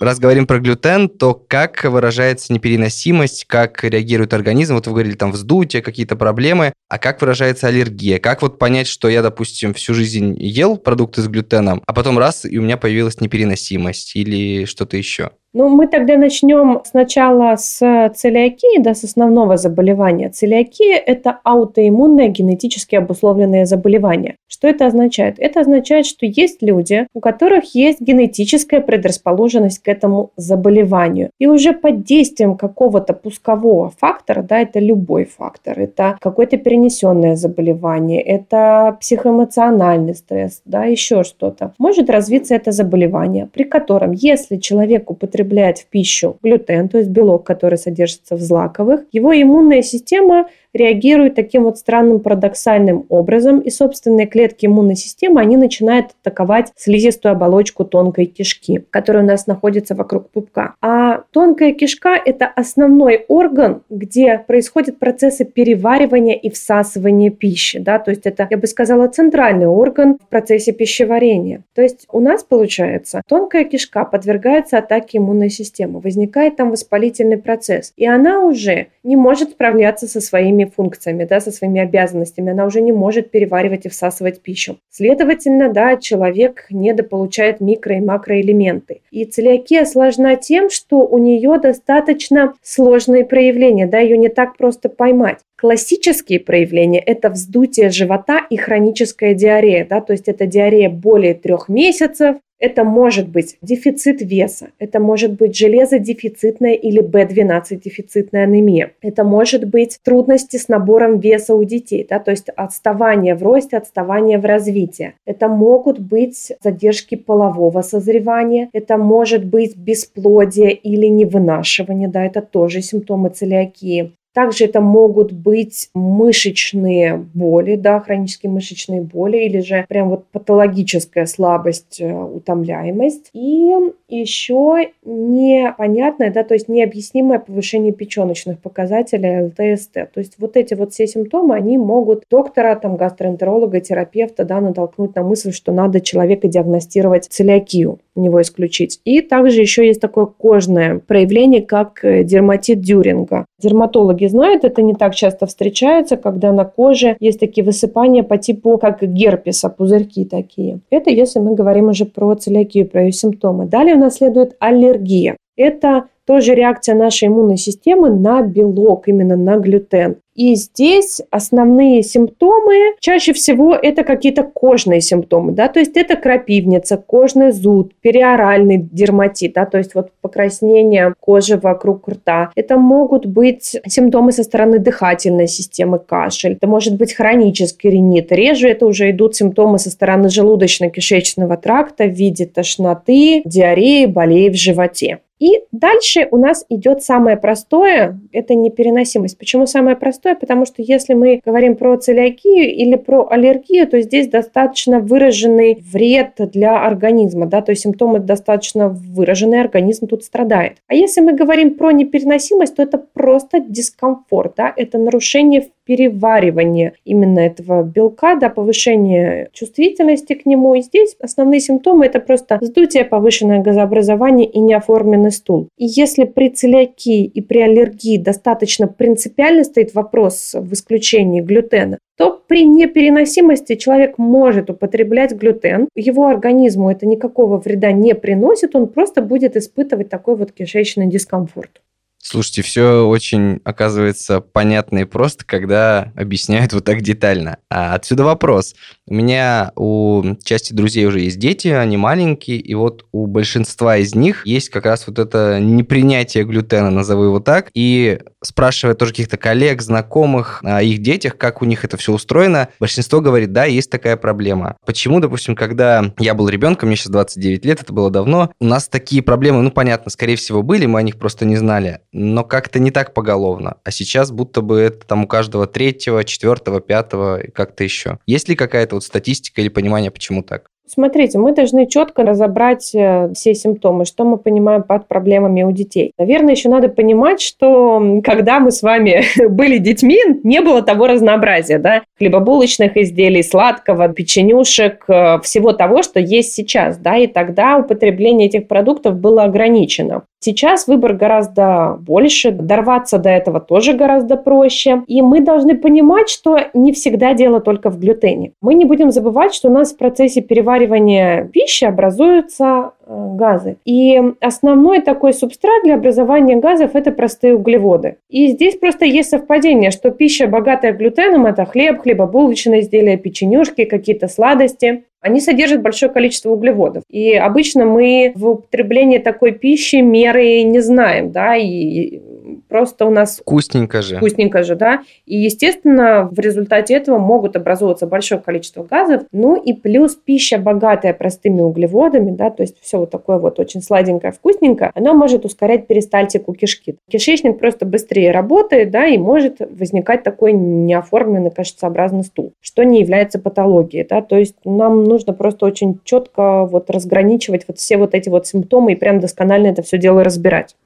Раз 0.00 0.18
говорим 0.18 0.46
про 0.46 0.58
глютен, 0.58 1.10
то 1.10 1.34
как 1.34 1.84
выражается 1.84 2.50
непереносимость, 2.50 3.44
как 3.44 3.84
реагирует 3.84 4.32
организм? 4.32 4.76
Вот 4.76 4.86
вы 4.86 4.94
говорили, 4.94 5.16
там 5.16 5.32
вздутие, 5.32 5.82
какие-то 5.82 6.16
проблемы. 6.16 6.72
А 6.88 6.96
как 6.96 7.20
выражается 7.20 7.68
аллергия? 7.68 8.18
Как 8.18 8.40
вот 8.40 8.58
понять, 8.58 8.86
что 8.86 9.10
я, 9.10 9.20
допустим, 9.20 9.74
всю 9.74 9.92
жизнь 9.92 10.34
ел 10.38 10.78
продукты 10.78 11.20
с 11.20 11.28
глютеном, 11.28 11.82
а 11.86 11.92
потом 11.92 12.18
раз, 12.18 12.46
и 12.46 12.56
у 12.56 12.62
меня 12.62 12.78
появилась 12.78 13.20
непереносимость 13.20 14.16
или 14.16 14.64
что-то 14.64 14.96
еще? 14.96 15.32
Ну, 15.56 15.68
мы 15.68 15.86
тогда 15.86 16.16
начнем 16.16 16.80
сначала 16.84 17.54
с 17.56 17.78
целиакии, 18.16 18.82
да, 18.82 18.92
с 18.92 19.04
основного 19.04 19.56
заболевания. 19.56 20.30
Целиакия– 20.30 20.96
это 21.06 21.38
аутоиммунное 21.44 22.26
генетически 22.26 22.96
обусловленное 22.96 23.64
заболевание. 23.64 24.34
Что 24.48 24.66
это 24.66 24.86
означает? 24.86 25.36
Это 25.38 25.60
означает, 25.60 26.06
что 26.06 26.26
есть 26.26 26.60
люди, 26.60 27.06
у 27.14 27.20
которых 27.20 27.76
есть 27.76 28.00
генетическая 28.00 28.80
предрасположенность 28.80 29.78
к 29.78 29.86
этому 29.86 30.32
заболеванию. 30.36 31.30
И 31.38 31.46
уже 31.46 31.72
под 31.72 32.02
действием 32.02 32.56
какого-то 32.56 33.12
пускового 33.12 33.92
фактора, 33.96 34.42
да, 34.42 34.58
это 34.58 34.80
любой 34.80 35.24
фактор, 35.24 35.78
это 35.78 36.18
какое-то 36.20 36.56
перенесенное 36.56 37.36
заболевание, 37.36 38.20
это 38.20 38.96
психоэмоциональный 39.00 40.16
стресс, 40.16 40.62
да, 40.64 40.84
еще 40.84 41.22
что-то, 41.22 41.74
может 41.78 42.10
развиться 42.10 42.56
это 42.56 42.72
заболевание, 42.72 43.46
при 43.52 43.62
котором, 43.62 44.10
если 44.10 44.56
человек 44.56 45.12
употребляет 45.12 45.43
употребляет 45.44 45.78
в 45.78 45.86
пищу 45.86 46.38
глютен, 46.42 46.88
то 46.88 46.98
есть 46.98 47.10
белок, 47.10 47.46
который 47.46 47.78
содержится 47.78 48.36
в 48.36 48.40
злаковых, 48.40 49.04
его 49.12 49.32
иммунная 49.32 49.82
система 49.82 50.48
реагирует 50.74 51.36
таким 51.36 51.64
вот 51.64 51.78
странным 51.78 52.20
парадоксальным 52.20 53.06
образом, 53.08 53.60
и 53.60 53.70
собственные 53.70 54.26
клетки 54.26 54.66
иммунной 54.66 54.96
системы, 54.96 55.40
они 55.40 55.56
начинают 55.56 56.08
атаковать 56.20 56.72
слизистую 56.76 57.32
оболочку 57.32 57.84
тонкой 57.84 58.26
кишки, 58.26 58.84
которая 58.90 59.22
у 59.22 59.26
нас 59.26 59.46
находится 59.46 59.94
вокруг 59.94 60.30
пупка. 60.30 60.74
А 60.82 61.22
тонкая 61.30 61.72
кишка– 61.72 62.20
это 62.24 62.46
основной 62.46 63.24
орган, 63.28 63.82
где 63.88 64.38
происходят 64.38 64.98
процессы 64.98 65.44
переваривания 65.44 66.34
и 66.34 66.50
всасывания 66.50 67.30
пищи, 67.30 67.78
да, 67.78 67.98
то 67.98 68.10
есть 68.10 68.26
это, 68.26 68.46
я 68.50 68.58
бы 68.58 68.66
сказала, 68.66 69.08
центральный 69.08 69.66
орган 69.66 70.18
в 70.18 70.28
процессе 70.28 70.72
пищеварения. 70.72 71.62
То 71.74 71.82
есть 71.82 72.06
у 72.10 72.20
нас 72.20 72.42
получается 72.42 73.22
тонкая 73.28 73.64
кишка 73.64 74.04
подвергается 74.04 74.78
атаке 74.78 75.18
иммунной 75.18 75.50
системы, 75.50 76.00
возникает 76.00 76.56
там 76.56 76.70
воспалительный 76.70 77.38
процесс, 77.38 77.92
и 77.96 78.06
она 78.06 78.40
уже 78.44 78.88
не 79.04 79.16
может 79.16 79.50
справляться 79.50 80.08
со 80.08 80.20
своими 80.20 80.63
своими 80.64 80.70
функциями, 80.74 81.24
да, 81.24 81.40
со 81.40 81.50
своими 81.50 81.80
обязанностями, 81.80 82.52
она 82.52 82.66
уже 82.66 82.80
не 82.80 82.92
может 82.92 83.30
переваривать 83.30 83.86
и 83.86 83.88
всасывать 83.88 84.40
пищу. 84.40 84.76
Следовательно, 84.90 85.72
да, 85.72 85.96
человек 85.96 86.66
недополучает 86.70 87.60
микро- 87.60 87.96
и 87.96 88.00
макроэлементы. 88.00 89.00
И 89.10 89.24
целиакия 89.24 89.84
сложна 89.84 90.36
тем, 90.36 90.70
что 90.70 91.06
у 91.06 91.18
нее 91.18 91.58
достаточно 91.62 92.54
сложные 92.62 93.24
проявления, 93.24 93.86
да, 93.86 93.98
ее 93.98 94.18
не 94.18 94.28
так 94.28 94.56
просто 94.56 94.88
поймать. 94.88 95.38
Классические 95.56 96.40
проявления– 96.40 97.00
это 97.06 97.30
вздутие 97.30 97.90
живота 97.90 98.40
и 98.50 98.56
хроническая 98.56 99.34
диарея, 99.34 99.86
да, 99.88 100.00
то 100.00 100.12
есть 100.12 100.28
это 100.28 100.46
диарея 100.46 100.90
более 100.90 101.34
трех 101.34 101.68
месяцев, 101.68 102.36
это 102.64 102.82
может 102.82 103.28
быть 103.28 103.58
дефицит 103.60 104.22
веса, 104.22 104.68
это 104.78 104.98
может 104.98 105.34
быть 105.34 105.54
железодефицитная 105.54 106.72
или 106.72 107.02
B12 107.02 107.80
дефицитная 107.84 108.44
анемия, 108.44 108.92
это 109.02 109.22
может 109.22 109.68
быть 109.68 109.98
трудности 110.02 110.56
с 110.56 110.68
набором 110.68 111.20
веса 111.20 111.54
у 111.54 111.62
детей, 111.64 112.06
да, 112.08 112.18
то 112.18 112.30
есть 112.30 112.48
отставание 112.56 113.34
в 113.34 113.42
росте, 113.42 113.76
отставание 113.76 114.38
в 114.38 114.46
развитии. 114.46 115.12
Это 115.26 115.48
могут 115.48 115.98
быть 115.98 116.52
задержки 116.62 117.16
полового 117.16 117.82
созревания, 117.82 118.70
это 118.72 118.96
может 118.96 119.44
быть 119.44 119.76
бесплодие 119.76 120.72
или 120.72 121.06
невынашивание, 121.06 122.08
да, 122.08 122.24
это 122.24 122.40
тоже 122.40 122.80
симптомы 122.80 123.28
целиакии. 123.28 124.14
Также 124.34 124.64
это 124.64 124.80
могут 124.80 125.32
быть 125.32 125.90
мышечные 125.94 127.16
боли, 127.16 127.76
да, 127.76 128.00
хронические 128.00 128.50
мышечные 128.50 129.00
боли, 129.00 129.38
или 129.38 129.60
же 129.60 129.86
прям 129.88 130.10
вот 130.10 130.26
патологическая 130.32 131.26
слабость, 131.26 132.00
э, 132.00 132.12
утомляемость. 132.12 133.30
И 133.32 133.72
еще 134.08 134.90
непонятное, 135.04 136.32
да, 136.32 136.42
то 136.42 136.54
есть 136.54 136.68
необъяснимое 136.68 137.38
повышение 137.38 137.92
печеночных 137.92 138.58
показателей 138.58 139.44
ЛТСТ. 139.46 139.92
То 140.12 140.18
есть 140.18 140.34
вот 140.38 140.56
эти 140.56 140.74
вот 140.74 140.92
все 140.92 141.06
симптомы, 141.06 141.54
они 141.54 141.78
могут 141.78 142.24
доктора, 142.28 142.74
там, 142.74 142.96
гастроэнтеролога, 142.96 143.80
терапевта, 143.80 144.44
да, 144.44 144.60
натолкнуть 144.60 145.14
на 145.14 145.22
мысль, 145.22 145.52
что 145.52 145.72
надо 145.72 146.00
человека 146.00 146.48
диагностировать 146.48 147.26
целиакию 147.26 148.00
у 148.16 148.20
него 148.20 148.40
исключить. 148.42 149.00
И 149.04 149.20
также 149.20 149.60
еще 149.60 149.86
есть 149.86 150.00
такое 150.00 150.26
кожное 150.26 150.98
проявление, 150.98 151.62
как 151.62 152.04
э, 152.04 152.24
дерматит 152.24 152.80
Дюринга. 152.80 153.46
Дерматологи 153.64 154.26
знают, 154.26 154.62
это 154.64 154.82
не 154.82 154.92
так 154.94 155.14
часто 155.14 155.46
встречается, 155.46 156.18
когда 156.18 156.52
на 156.52 156.66
коже 156.66 157.16
есть 157.18 157.40
такие 157.40 157.64
высыпания 157.64 158.22
по 158.22 158.36
типу 158.36 158.76
как 158.76 159.02
герпеса, 159.02 159.70
пузырьки 159.70 160.26
такие. 160.26 160.80
Это 160.90 161.08
если 161.08 161.38
мы 161.38 161.54
говорим 161.54 161.88
уже 161.88 162.04
про 162.04 162.34
целиакию, 162.34 162.86
про 162.86 163.04
ее 163.04 163.12
симптомы. 163.12 163.64
Далее 163.64 163.94
у 163.94 163.98
нас 163.98 164.16
следует 164.16 164.54
аллергия. 164.58 165.38
Это 165.56 166.04
тоже 166.26 166.54
реакция 166.54 166.94
нашей 166.94 167.28
иммунной 167.28 167.56
системы 167.56 168.10
на 168.10 168.42
белок, 168.42 169.08
именно 169.08 169.36
на 169.36 169.56
глютен. 169.56 170.16
И 170.34 170.54
здесь 170.56 171.20
основные 171.30 172.02
симптомы, 172.02 172.94
чаще 173.00 173.32
всего 173.32 173.74
это 173.74 174.02
какие-то 174.02 174.42
кожные 174.42 175.00
симптомы, 175.00 175.52
да, 175.52 175.68
то 175.68 175.78
есть 175.78 175.96
это 175.96 176.16
крапивница, 176.16 176.96
кожный 176.96 177.52
зуд, 177.52 177.92
периоральный 178.00 178.78
дерматит, 178.78 179.52
да, 179.54 179.64
то 179.64 179.78
есть 179.78 179.94
вот 179.94 180.10
покраснение 180.20 181.14
кожи 181.20 181.56
вокруг 181.56 182.08
рта. 182.08 182.50
Это 182.56 182.76
могут 182.76 183.26
быть 183.26 183.76
симптомы 183.86 184.32
со 184.32 184.42
стороны 184.42 184.78
дыхательной 184.78 185.46
системы, 185.46 185.98
кашель, 185.98 186.54
это 186.54 186.66
может 186.66 186.96
быть 186.96 187.14
хронический 187.14 187.90
ринит. 187.90 188.32
Реже 188.32 188.68
это 188.68 188.86
уже 188.86 189.10
идут 189.10 189.36
симптомы 189.36 189.78
со 189.78 189.90
стороны 189.90 190.26
желудочно-кишечного 190.26 191.56
тракта 191.56 192.04
в 192.04 192.12
виде 192.12 192.46
тошноты, 192.46 193.42
диареи, 193.44 194.06
болей 194.06 194.50
в 194.50 194.56
животе. 194.56 195.20
И 195.44 195.60
дальше 195.72 196.26
у 196.30 196.38
нас 196.38 196.64
идет 196.70 197.02
самое 197.02 197.36
простое, 197.36 198.18
это 198.32 198.54
непереносимость. 198.54 199.36
Почему 199.36 199.66
самое 199.66 199.94
простое? 199.94 200.34
Потому 200.36 200.64
что 200.64 200.80
если 200.80 201.12
мы 201.12 201.42
говорим 201.44 201.76
про 201.76 201.98
целиакию 201.98 202.74
или 202.74 202.94
про 202.94 203.28
аллергию, 203.28 203.86
то 203.86 204.00
здесь 204.00 204.28
достаточно 204.28 205.00
выраженный 205.00 205.74
вред 205.92 206.36
для 206.38 206.82
организма, 206.82 207.44
да, 207.44 207.60
то 207.60 207.72
есть 207.72 207.82
симптомы 207.82 208.20
достаточно 208.20 208.88
выраженные, 208.88 209.60
организм 209.60 210.06
тут 210.06 210.24
страдает. 210.24 210.78
А 210.86 210.94
если 210.94 211.20
мы 211.20 211.34
говорим 211.34 211.74
про 211.74 211.92
непереносимость, 211.92 212.76
то 212.76 212.82
это 212.82 212.96
просто 212.96 213.60
дискомфорт, 213.60 214.54
да, 214.56 214.72
это 214.74 214.96
нарушение 214.96 215.68
переваривание 215.84 216.94
именно 217.04 217.40
этого 217.40 217.82
белка, 217.82 218.36
да, 218.36 218.48
повышение 218.48 219.50
чувствительности 219.52 220.34
к 220.34 220.46
нему. 220.46 220.74
И 220.74 220.82
здесь 220.82 221.16
основные 221.20 221.60
симптомы– 221.60 222.06
это 222.06 222.20
просто 222.20 222.58
вздутие, 222.60 223.04
повышенное 223.04 223.60
газообразование 223.60 224.48
и 224.48 224.60
неоформленный 224.60 225.32
стул. 225.32 225.68
И 225.76 225.86
если 225.86 226.24
при 226.24 226.50
целиакии 226.50 227.24
и 227.24 227.40
при 227.40 227.60
аллергии 227.60 228.18
достаточно 228.18 228.86
принципиально 228.86 229.64
стоит 229.64 229.94
вопрос 229.94 230.54
в 230.54 230.72
исключении 230.72 231.40
глютена, 231.40 231.98
то 232.16 232.40
при 232.46 232.64
непереносимости 232.64 233.74
человек 233.74 234.18
может 234.18 234.70
употреблять 234.70 235.32
глютен. 235.32 235.88
Его 235.96 236.26
организму 236.26 236.90
это 236.90 237.06
никакого 237.06 237.58
вреда 237.58 237.92
не 237.92 238.14
приносит, 238.14 238.76
он 238.76 238.86
просто 238.86 239.22
будет 239.22 239.56
испытывать 239.56 240.08
такой 240.08 240.36
вот 240.36 240.52
кишечный 240.52 241.08
дискомфорт. 241.08 241.80
Слушайте, 242.26 242.62
все 242.62 243.06
очень, 243.06 243.60
оказывается, 243.64 244.40
понятно 244.40 245.00
и 245.00 245.04
просто, 245.04 245.44
когда 245.44 246.10
объясняют 246.16 246.72
вот 246.72 246.86
так 246.86 247.02
детально. 247.02 247.58
А 247.68 247.94
отсюда 247.94 248.24
вопрос. 248.24 248.74
У 249.06 249.12
меня 249.12 249.72
у 249.76 250.22
части 250.42 250.72
друзей 250.72 251.04
уже 251.04 251.20
есть 251.20 251.38
дети, 251.38 251.68
они 251.68 251.98
маленькие, 251.98 252.56
и 252.56 252.74
вот 252.74 253.04
у 253.12 253.26
большинства 253.26 253.98
из 253.98 254.14
них 254.14 254.46
есть 254.46 254.70
как 254.70 254.86
раз 254.86 255.06
вот 255.06 255.18
это 255.18 255.60
непринятие 255.60 256.44
глютена, 256.44 256.90
назову 256.90 257.24
его 257.24 257.40
так, 257.40 257.70
и 257.74 258.18
спрашивая 258.42 258.94
тоже 258.94 259.12
каких-то 259.12 259.36
коллег, 259.36 259.82
знакомых 259.82 260.60
о 260.64 260.82
их 260.82 261.02
детях, 261.02 261.36
как 261.36 261.60
у 261.60 261.66
них 261.66 261.84
это 261.84 261.98
все 261.98 262.14
устроено, 262.14 262.68
большинство 262.80 263.20
говорит, 263.20 263.52
да, 263.52 263.66
есть 263.66 263.90
такая 263.90 264.16
проблема. 264.16 264.78
Почему, 264.86 265.20
допустим, 265.20 265.54
когда 265.54 266.14
я 266.18 266.32
был 266.32 266.48
ребенком, 266.48 266.88
мне 266.88 266.96
сейчас 266.96 267.12
29 267.12 267.66
лет, 267.66 267.82
это 267.82 267.92
было 267.92 268.10
давно, 268.10 268.50
у 268.58 268.64
нас 268.64 268.88
такие 268.88 269.20
проблемы, 269.20 269.60
ну, 269.60 269.70
понятно, 269.70 270.10
скорее 270.10 270.36
всего, 270.36 270.62
были, 270.62 270.86
мы 270.86 271.00
о 271.00 271.02
них 271.02 271.18
просто 271.18 271.44
не 271.44 271.56
знали, 271.56 272.00
но 272.14 272.44
как-то 272.44 272.78
не 272.78 272.90
так 272.90 273.12
поголовно. 273.12 273.76
А 273.84 273.90
сейчас 273.90 274.30
будто 274.30 274.62
бы 274.62 274.78
это 274.78 275.06
там 275.06 275.24
у 275.24 275.26
каждого 275.26 275.66
третьего, 275.66 276.24
четвертого, 276.24 276.80
пятого 276.80 277.40
и 277.40 277.50
как-то 277.50 277.84
еще. 277.84 278.18
Есть 278.26 278.48
ли 278.48 278.54
какая-то 278.54 278.94
вот 278.94 279.04
статистика 279.04 279.60
или 279.60 279.68
понимание, 279.68 280.10
почему 280.10 280.42
так? 280.42 280.70
Смотрите, 280.86 281.38
мы 281.38 281.54
должны 281.54 281.86
четко 281.86 282.24
разобрать 282.24 282.94
э, 282.94 283.30
все 283.34 283.54
симптомы, 283.54 284.04
что 284.04 284.24
мы 284.24 284.36
понимаем 284.36 284.82
под 284.82 285.08
проблемами 285.08 285.62
у 285.62 285.72
детей. 285.72 286.12
Наверное, 286.18 286.54
еще 286.54 286.68
надо 286.68 286.88
понимать, 286.88 287.40
что 287.40 288.20
когда 288.22 288.60
мы 288.60 288.70
с 288.70 288.82
вами 288.82 289.22
были 289.48 289.78
детьми, 289.78 290.18
не 290.42 290.60
было 290.60 290.82
того 290.82 291.06
разнообразия, 291.06 291.78
да, 291.78 292.02
хлебобулочных 292.18 292.98
изделий, 292.98 293.42
сладкого, 293.42 294.08
печенюшек, 294.08 295.04
э, 295.08 295.40
всего 295.42 295.72
того, 295.72 296.02
что 296.02 296.20
есть 296.20 296.52
сейчас, 296.52 296.98
да, 296.98 297.16
и 297.16 297.26
тогда 297.28 297.78
употребление 297.78 298.48
этих 298.48 298.68
продуктов 298.68 299.16
было 299.16 299.44
ограничено. 299.44 300.24
Сейчас 300.44 300.86
выбор 300.86 301.14
гораздо 301.14 301.96
больше, 301.98 302.50
дорваться 302.50 303.16
до 303.16 303.30
этого 303.30 303.60
тоже 303.60 303.94
гораздо 303.94 304.36
проще. 304.36 305.02
И 305.06 305.22
мы 305.22 305.40
должны 305.40 305.74
понимать, 305.74 306.28
что 306.28 306.58
не 306.74 306.92
всегда 306.92 307.32
дело 307.32 307.60
только 307.60 307.88
в 307.88 307.98
глютене. 307.98 308.52
Мы 308.60 308.74
не 308.74 308.84
будем 308.84 309.10
забывать, 309.10 309.54
что 309.54 309.70
у 309.70 309.72
нас 309.72 309.94
в 309.94 309.96
процессе 309.96 310.42
переваривания 310.42 311.44
пищи 311.44 311.86
образуются 311.86 312.90
э, 313.06 313.28
газы. 313.36 313.78
И 313.86 314.20
основной 314.42 315.00
такой 315.00 315.32
субстрат 315.32 315.82
для 315.82 315.94
образования 315.94 316.56
газов– 316.56 316.90
это 316.92 317.10
простые 317.10 317.56
углеводы. 317.56 318.18
И 318.28 318.48
здесь 318.48 318.76
просто 318.76 319.06
есть 319.06 319.30
совпадение, 319.30 319.90
что 319.90 320.10
пища, 320.10 320.46
богатая 320.46 320.92
глютеном– 320.92 321.46
это 321.46 321.64
хлеб, 321.64 322.02
хлебобулочные 322.02 322.82
изделия, 322.82 323.16
печенюшки, 323.16 323.86
какие-то 323.86 324.28
сладости 324.28 325.04
они 325.24 325.40
содержат 325.40 325.80
большое 325.80 326.12
количество 326.12 326.50
углеводов. 326.50 327.02
И 327.08 327.32
обычно 327.32 327.86
мы 327.86 328.32
в 328.34 328.46
употреблении 328.46 329.16
такой 329.16 329.52
пищи 329.52 329.96
меры 329.96 330.62
не 330.64 330.80
знаем, 330.80 331.32
да, 331.32 331.56
и 331.56 332.20
просто 332.68 333.06
у 333.06 333.10
нас... 333.10 333.38
Вкусненько 333.40 334.02
же. 334.02 334.16
Вкусненько 334.16 334.62
же, 334.62 334.76
да. 334.76 335.02
И, 335.26 335.36
естественно, 335.36 336.28
в 336.30 336.38
результате 336.38 336.94
этого 336.94 337.18
могут 337.18 337.56
образовываться 337.56 338.06
большое 338.06 338.40
количество 338.40 338.82
газов. 338.82 339.22
Ну 339.32 339.56
и 339.56 339.72
плюс 339.72 340.14
пища, 340.14 340.58
богатая 340.58 341.14
простыми 341.14 341.60
углеводами, 341.60 342.30
да, 342.30 342.50
то 342.50 342.62
есть 342.62 342.76
все 342.80 342.98
вот 342.98 343.10
такое 343.10 343.38
вот 343.38 343.58
очень 343.58 343.82
сладенькое, 343.82 344.32
вкусненькое, 344.32 344.90
оно 344.94 345.14
может 345.14 345.44
ускорять 345.44 345.86
перистальтику 345.86 346.54
кишки. 346.54 346.96
Кишечник 347.10 347.58
просто 347.58 347.86
быстрее 347.86 348.30
работает, 348.30 348.90
да, 348.90 349.06
и 349.06 349.18
может 349.18 349.60
возникать 349.60 350.22
такой 350.22 350.52
неоформленный 350.52 351.50
кашицеобразный 351.50 352.24
стул, 352.24 352.52
что 352.60 352.82
не 352.84 353.00
является 353.00 353.38
патологией, 353.38 354.06
да, 354.08 354.22
то 354.22 354.36
есть 354.36 354.56
нам 354.64 355.04
нужно 355.04 355.32
просто 355.32 355.66
очень 355.66 356.00
четко 356.04 356.64
вот 356.64 356.90
разграничивать 356.90 357.64
вот 357.66 357.78
все 357.78 357.96
вот 357.96 358.14
эти 358.14 358.28
вот 358.28 358.46
симптомы 358.46 358.92
и 358.92 358.96
прям 358.96 359.20
досконально 359.20 359.68
это 359.68 359.82
все 359.82 359.98
дело 359.98 360.24
разбирать. 360.24 360.76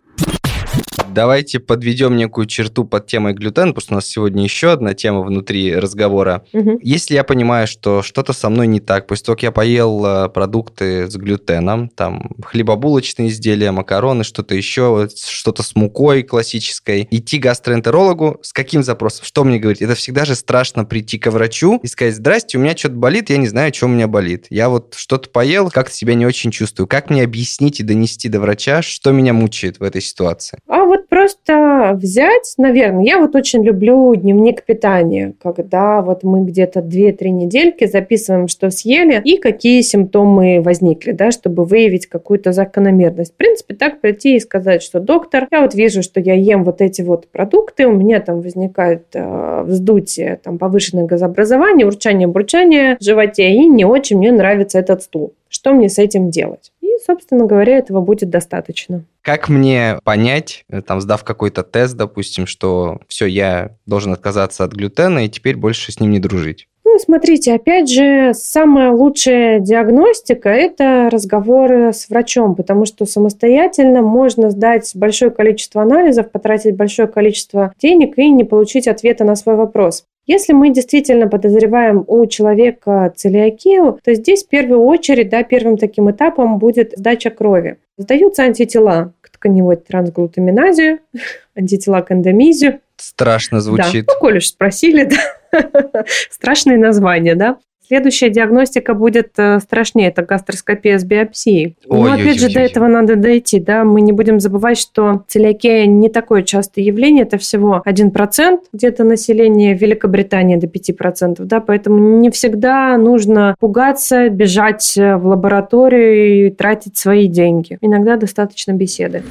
Давайте 1.14 1.58
подведем 1.58 2.16
некую 2.16 2.46
черту 2.46 2.84
под 2.84 3.06
темой 3.06 3.32
глютен, 3.32 3.74
потому 3.74 3.80
что 3.80 3.92
у 3.92 3.96
нас 3.96 4.06
сегодня 4.06 4.42
еще 4.42 4.72
одна 4.72 4.94
тема 4.94 5.22
внутри 5.22 5.74
разговора. 5.74 6.44
Угу. 6.52 6.80
Если 6.82 7.14
я 7.14 7.24
понимаю, 7.24 7.66
что 7.66 8.02
что-то 8.02 8.32
со 8.32 8.48
мной 8.50 8.66
не 8.66 8.80
так, 8.80 9.06
после 9.06 9.24
того, 9.24 9.36
как 9.36 9.42
я 9.42 9.52
поел 9.52 10.04
э, 10.04 10.28
продукты 10.28 11.10
с 11.10 11.16
глютеном, 11.16 11.88
там 11.88 12.30
хлебобулочные 12.44 13.28
изделия, 13.28 13.70
макароны, 13.72 14.24
что-то 14.24 14.54
еще, 14.54 15.08
что-то 15.16 15.62
с 15.62 15.74
мукой 15.74 16.22
классической, 16.22 17.08
идти 17.10 17.38
к 17.38 17.42
гастроэнтерологу 17.42 18.38
с 18.42 18.52
каким 18.52 18.82
запросом? 18.82 19.24
Что 19.24 19.44
мне 19.44 19.58
говорить? 19.58 19.82
Это 19.82 19.94
всегда 19.94 20.24
же 20.24 20.34
страшно 20.34 20.84
прийти 20.84 21.18
к 21.18 21.30
врачу 21.30 21.80
и 21.82 21.86
сказать, 21.86 22.14
здрасте, 22.14 22.58
у 22.58 22.60
меня 22.60 22.76
что-то 22.76 22.94
болит, 22.94 23.30
я 23.30 23.38
не 23.38 23.48
знаю, 23.48 23.72
что 23.74 23.86
у 23.86 23.88
меня 23.88 24.08
болит. 24.08 24.46
Я 24.50 24.68
вот 24.68 24.94
что-то 24.96 25.30
поел, 25.30 25.70
как-то 25.70 25.94
себя 25.94 26.14
не 26.14 26.26
очень 26.26 26.50
чувствую. 26.50 26.86
Как 26.86 27.10
мне 27.10 27.22
объяснить 27.22 27.80
и 27.80 27.82
донести 27.82 28.28
до 28.28 28.40
врача, 28.40 28.82
что 28.82 29.10
меня 29.10 29.32
мучает 29.32 29.80
в 29.80 29.82
этой 29.82 30.00
ситуации? 30.00 30.58
А 30.68 30.84
вот 30.84 31.07
просто 31.28 31.92
взять, 31.94 32.54
наверное, 32.56 33.04
я 33.04 33.18
вот 33.18 33.34
очень 33.34 33.62
люблю 33.62 34.14
дневник 34.14 34.62
питания, 34.62 35.34
когда 35.42 36.00
вот 36.00 36.22
мы 36.22 36.44
где-то 36.44 36.80
2-3 36.80 37.28
недельки 37.28 37.86
записываем, 37.86 38.48
что 38.48 38.70
съели 38.70 39.20
и 39.22 39.36
какие 39.36 39.82
симптомы 39.82 40.62
возникли, 40.62 41.12
да, 41.12 41.30
чтобы 41.30 41.64
выявить 41.64 42.06
какую-то 42.06 42.52
закономерность. 42.52 43.34
В 43.34 43.36
принципе, 43.36 43.74
так 43.74 44.00
прийти 44.00 44.36
и 44.36 44.40
сказать, 44.40 44.82
что 44.82 45.00
доктор, 45.00 45.46
я 45.50 45.60
вот 45.60 45.74
вижу, 45.74 46.02
что 46.02 46.20
я 46.20 46.34
ем 46.34 46.64
вот 46.64 46.80
эти 46.80 47.02
вот 47.02 47.28
продукты, 47.28 47.86
у 47.86 47.92
меня 47.92 48.20
там 48.20 48.40
возникает 48.40 49.04
э, 49.14 49.62
вздутие, 49.64 50.40
там 50.42 50.58
повышенное 50.58 51.04
газообразование, 51.04 51.86
урчание, 51.86 52.26
бурчание 52.26 52.96
в 52.98 53.04
животе, 53.04 53.50
и 53.50 53.66
не 53.66 53.84
очень 53.84 54.18
мне 54.18 54.32
нравится 54.32 54.78
этот 54.78 55.02
стул. 55.02 55.34
Что 55.48 55.72
мне 55.72 55.88
с 55.88 55.98
этим 55.98 56.30
делать? 56.30 56.72
Собственно 57.04 57.46
говоря, 57.46 57.78
этого 57.78 58.00
будет 58.00 58.30
достаточно. 58.30 59.04
Как 59.22 59.48
мне 59.48 59.98
понять, 60.04 60.64
э, 60.68 60.82
там, 60.82 61.00
сдав 61.00 61.24
какой-то 61.24 61.62
тест, 61.62 61.96
допустим, 61.96 62.46
что 62.46 63.00
все, 63.08 63.26
я 63.26 63.76
должен 63.86 64.12
отказаться 64.12 64.64
от 64.64 64.72
глютена 64.72 65.24
и 65.24 65.28
теперь 65.28 65.56
больше 65.56 65.92
с 65.92 66.00
ним 66.00 66.10
не 66.10 66.20
дружить? 66.20 66.66
Ну, 66.90 66.98
смотрите, 66.98 67.52
опять 67.52 67.90
же, 67.90 68.32
самая 68.32 68.90
лучшая 68.90 69.60
диагностика– 69.60 70.48
это 70.50 71.10
разговоры 71.12 71.92
с 71.92 72.08
врачом, 72.08 72.54
потому 72.54 72.86
что 72.86 73.04
самостоятельно 73.04 74.00
можно 74.00 74.50
сдать 74.50 74.90
большое 74.94 75.30
количество 75.30 75.82
анализов, 75.82 76.30
потратить 76.30 76.76
большое 76.76 77.06
количество 77.06 77.74
денег 77.78 78.16
и 78.16 78.30
не 78.30 78.44
получить 78.44 78.88
ответа 78.88 79.24
на 79.24 79.36
свой 79.36 79.56
вопрос. 79.56 80.04
Если 80.28 80.52
мы 80.52 80.68
действительно 80.68 81.26
подозреваем 81.26 82.04
у 82.06 82.26
человека 82.26 83.10
целиакию, 83.16 83.98
то 84.04 84.12
здесь 84.12 84.44
в 84.44 84.48
первую 84.48 84.82
очередь, 84.82 85.30
да, 85.30 85.42
первым 85.42 85.78
таким 85.78 86.10
этапом 86.10 86.58
будет 86.58 86.92
сдача 86.94 87.30
крови. 87.30 87.78
Сдаются 87.96 88.42
антитела 88.42 89.14
к 89.22 89.30
тканевой 89.30 89.76
трансглутаминазе, 89.76 90.98
антитела 91.56 92.02
к 92.02 92.12
эндомизию. 92.12 92.80
Страшно 92.98 93.62
звучит. 93.62 94.04
Да, 94.04 94.12
ну, 94.12 94.20
коль 94.20 94.36
уж 94.36 94.48
спросили, 94.48 95.08
да. 95.52 96.04
Страшное 96.30 96.76
название, 96.76 97.34
да. 97.34 97.56
Следующая 97.88 98.28
диагностика 98.28 98.92
будет 98.92 99.30
э, 99.38 99.60
страшнее, 99.60 100.08
это 100.08 100.20
гастроскопия 100.20 100.98
с 100.98 101.04
биопсией. 101.04 101.74
Ой, 101.88 102.10
Но 102.10 102.12
опять 102.12 102.34
ой, 102.34 102.38
же, 102.38 102.46
ой, 102.48 102.52
до 102.52 102.60
этого 102.60 102.86
надо 102.86 103.16
дойти, 103.16 103.60
да, 103.60 103.82
мы 103.84 104.02
не 104.02 104.12
будем 104.12 104.40
забывать, 104.40 104.78
что 104.78 105.24
целиакия 105.26 105.86
не 105.86 106.10
такое 106.10 106.42
частое 106.42 106.84
явление, 106.84 107.22
это 107.24 107.38
всего 107.38 107.82
1% 107.86 108.58
где-то 108.74 109.04
населения 109.04 109.74
Великобритании 109.74 110.56
до 110.56 110.66
5%, 110.66 111.36
да, 111.44 111.60
поэтому 111.60 112.18
не 112.18 112.30
всегда 112.30 112.96
нужно 112.98 113.56
пугаться, 113.58 114.28
бежать 114.28 114.94
в 114.96 115.26
лабораторию 115.26 116.48
и 116.48 116.50
тратить 116.50 116.98
свои 116.98 117.26
деньги. 117.26 117.78
Иногда 117.80 118.16
достаточно 118.16 118.72
беседы. 118.72 119.22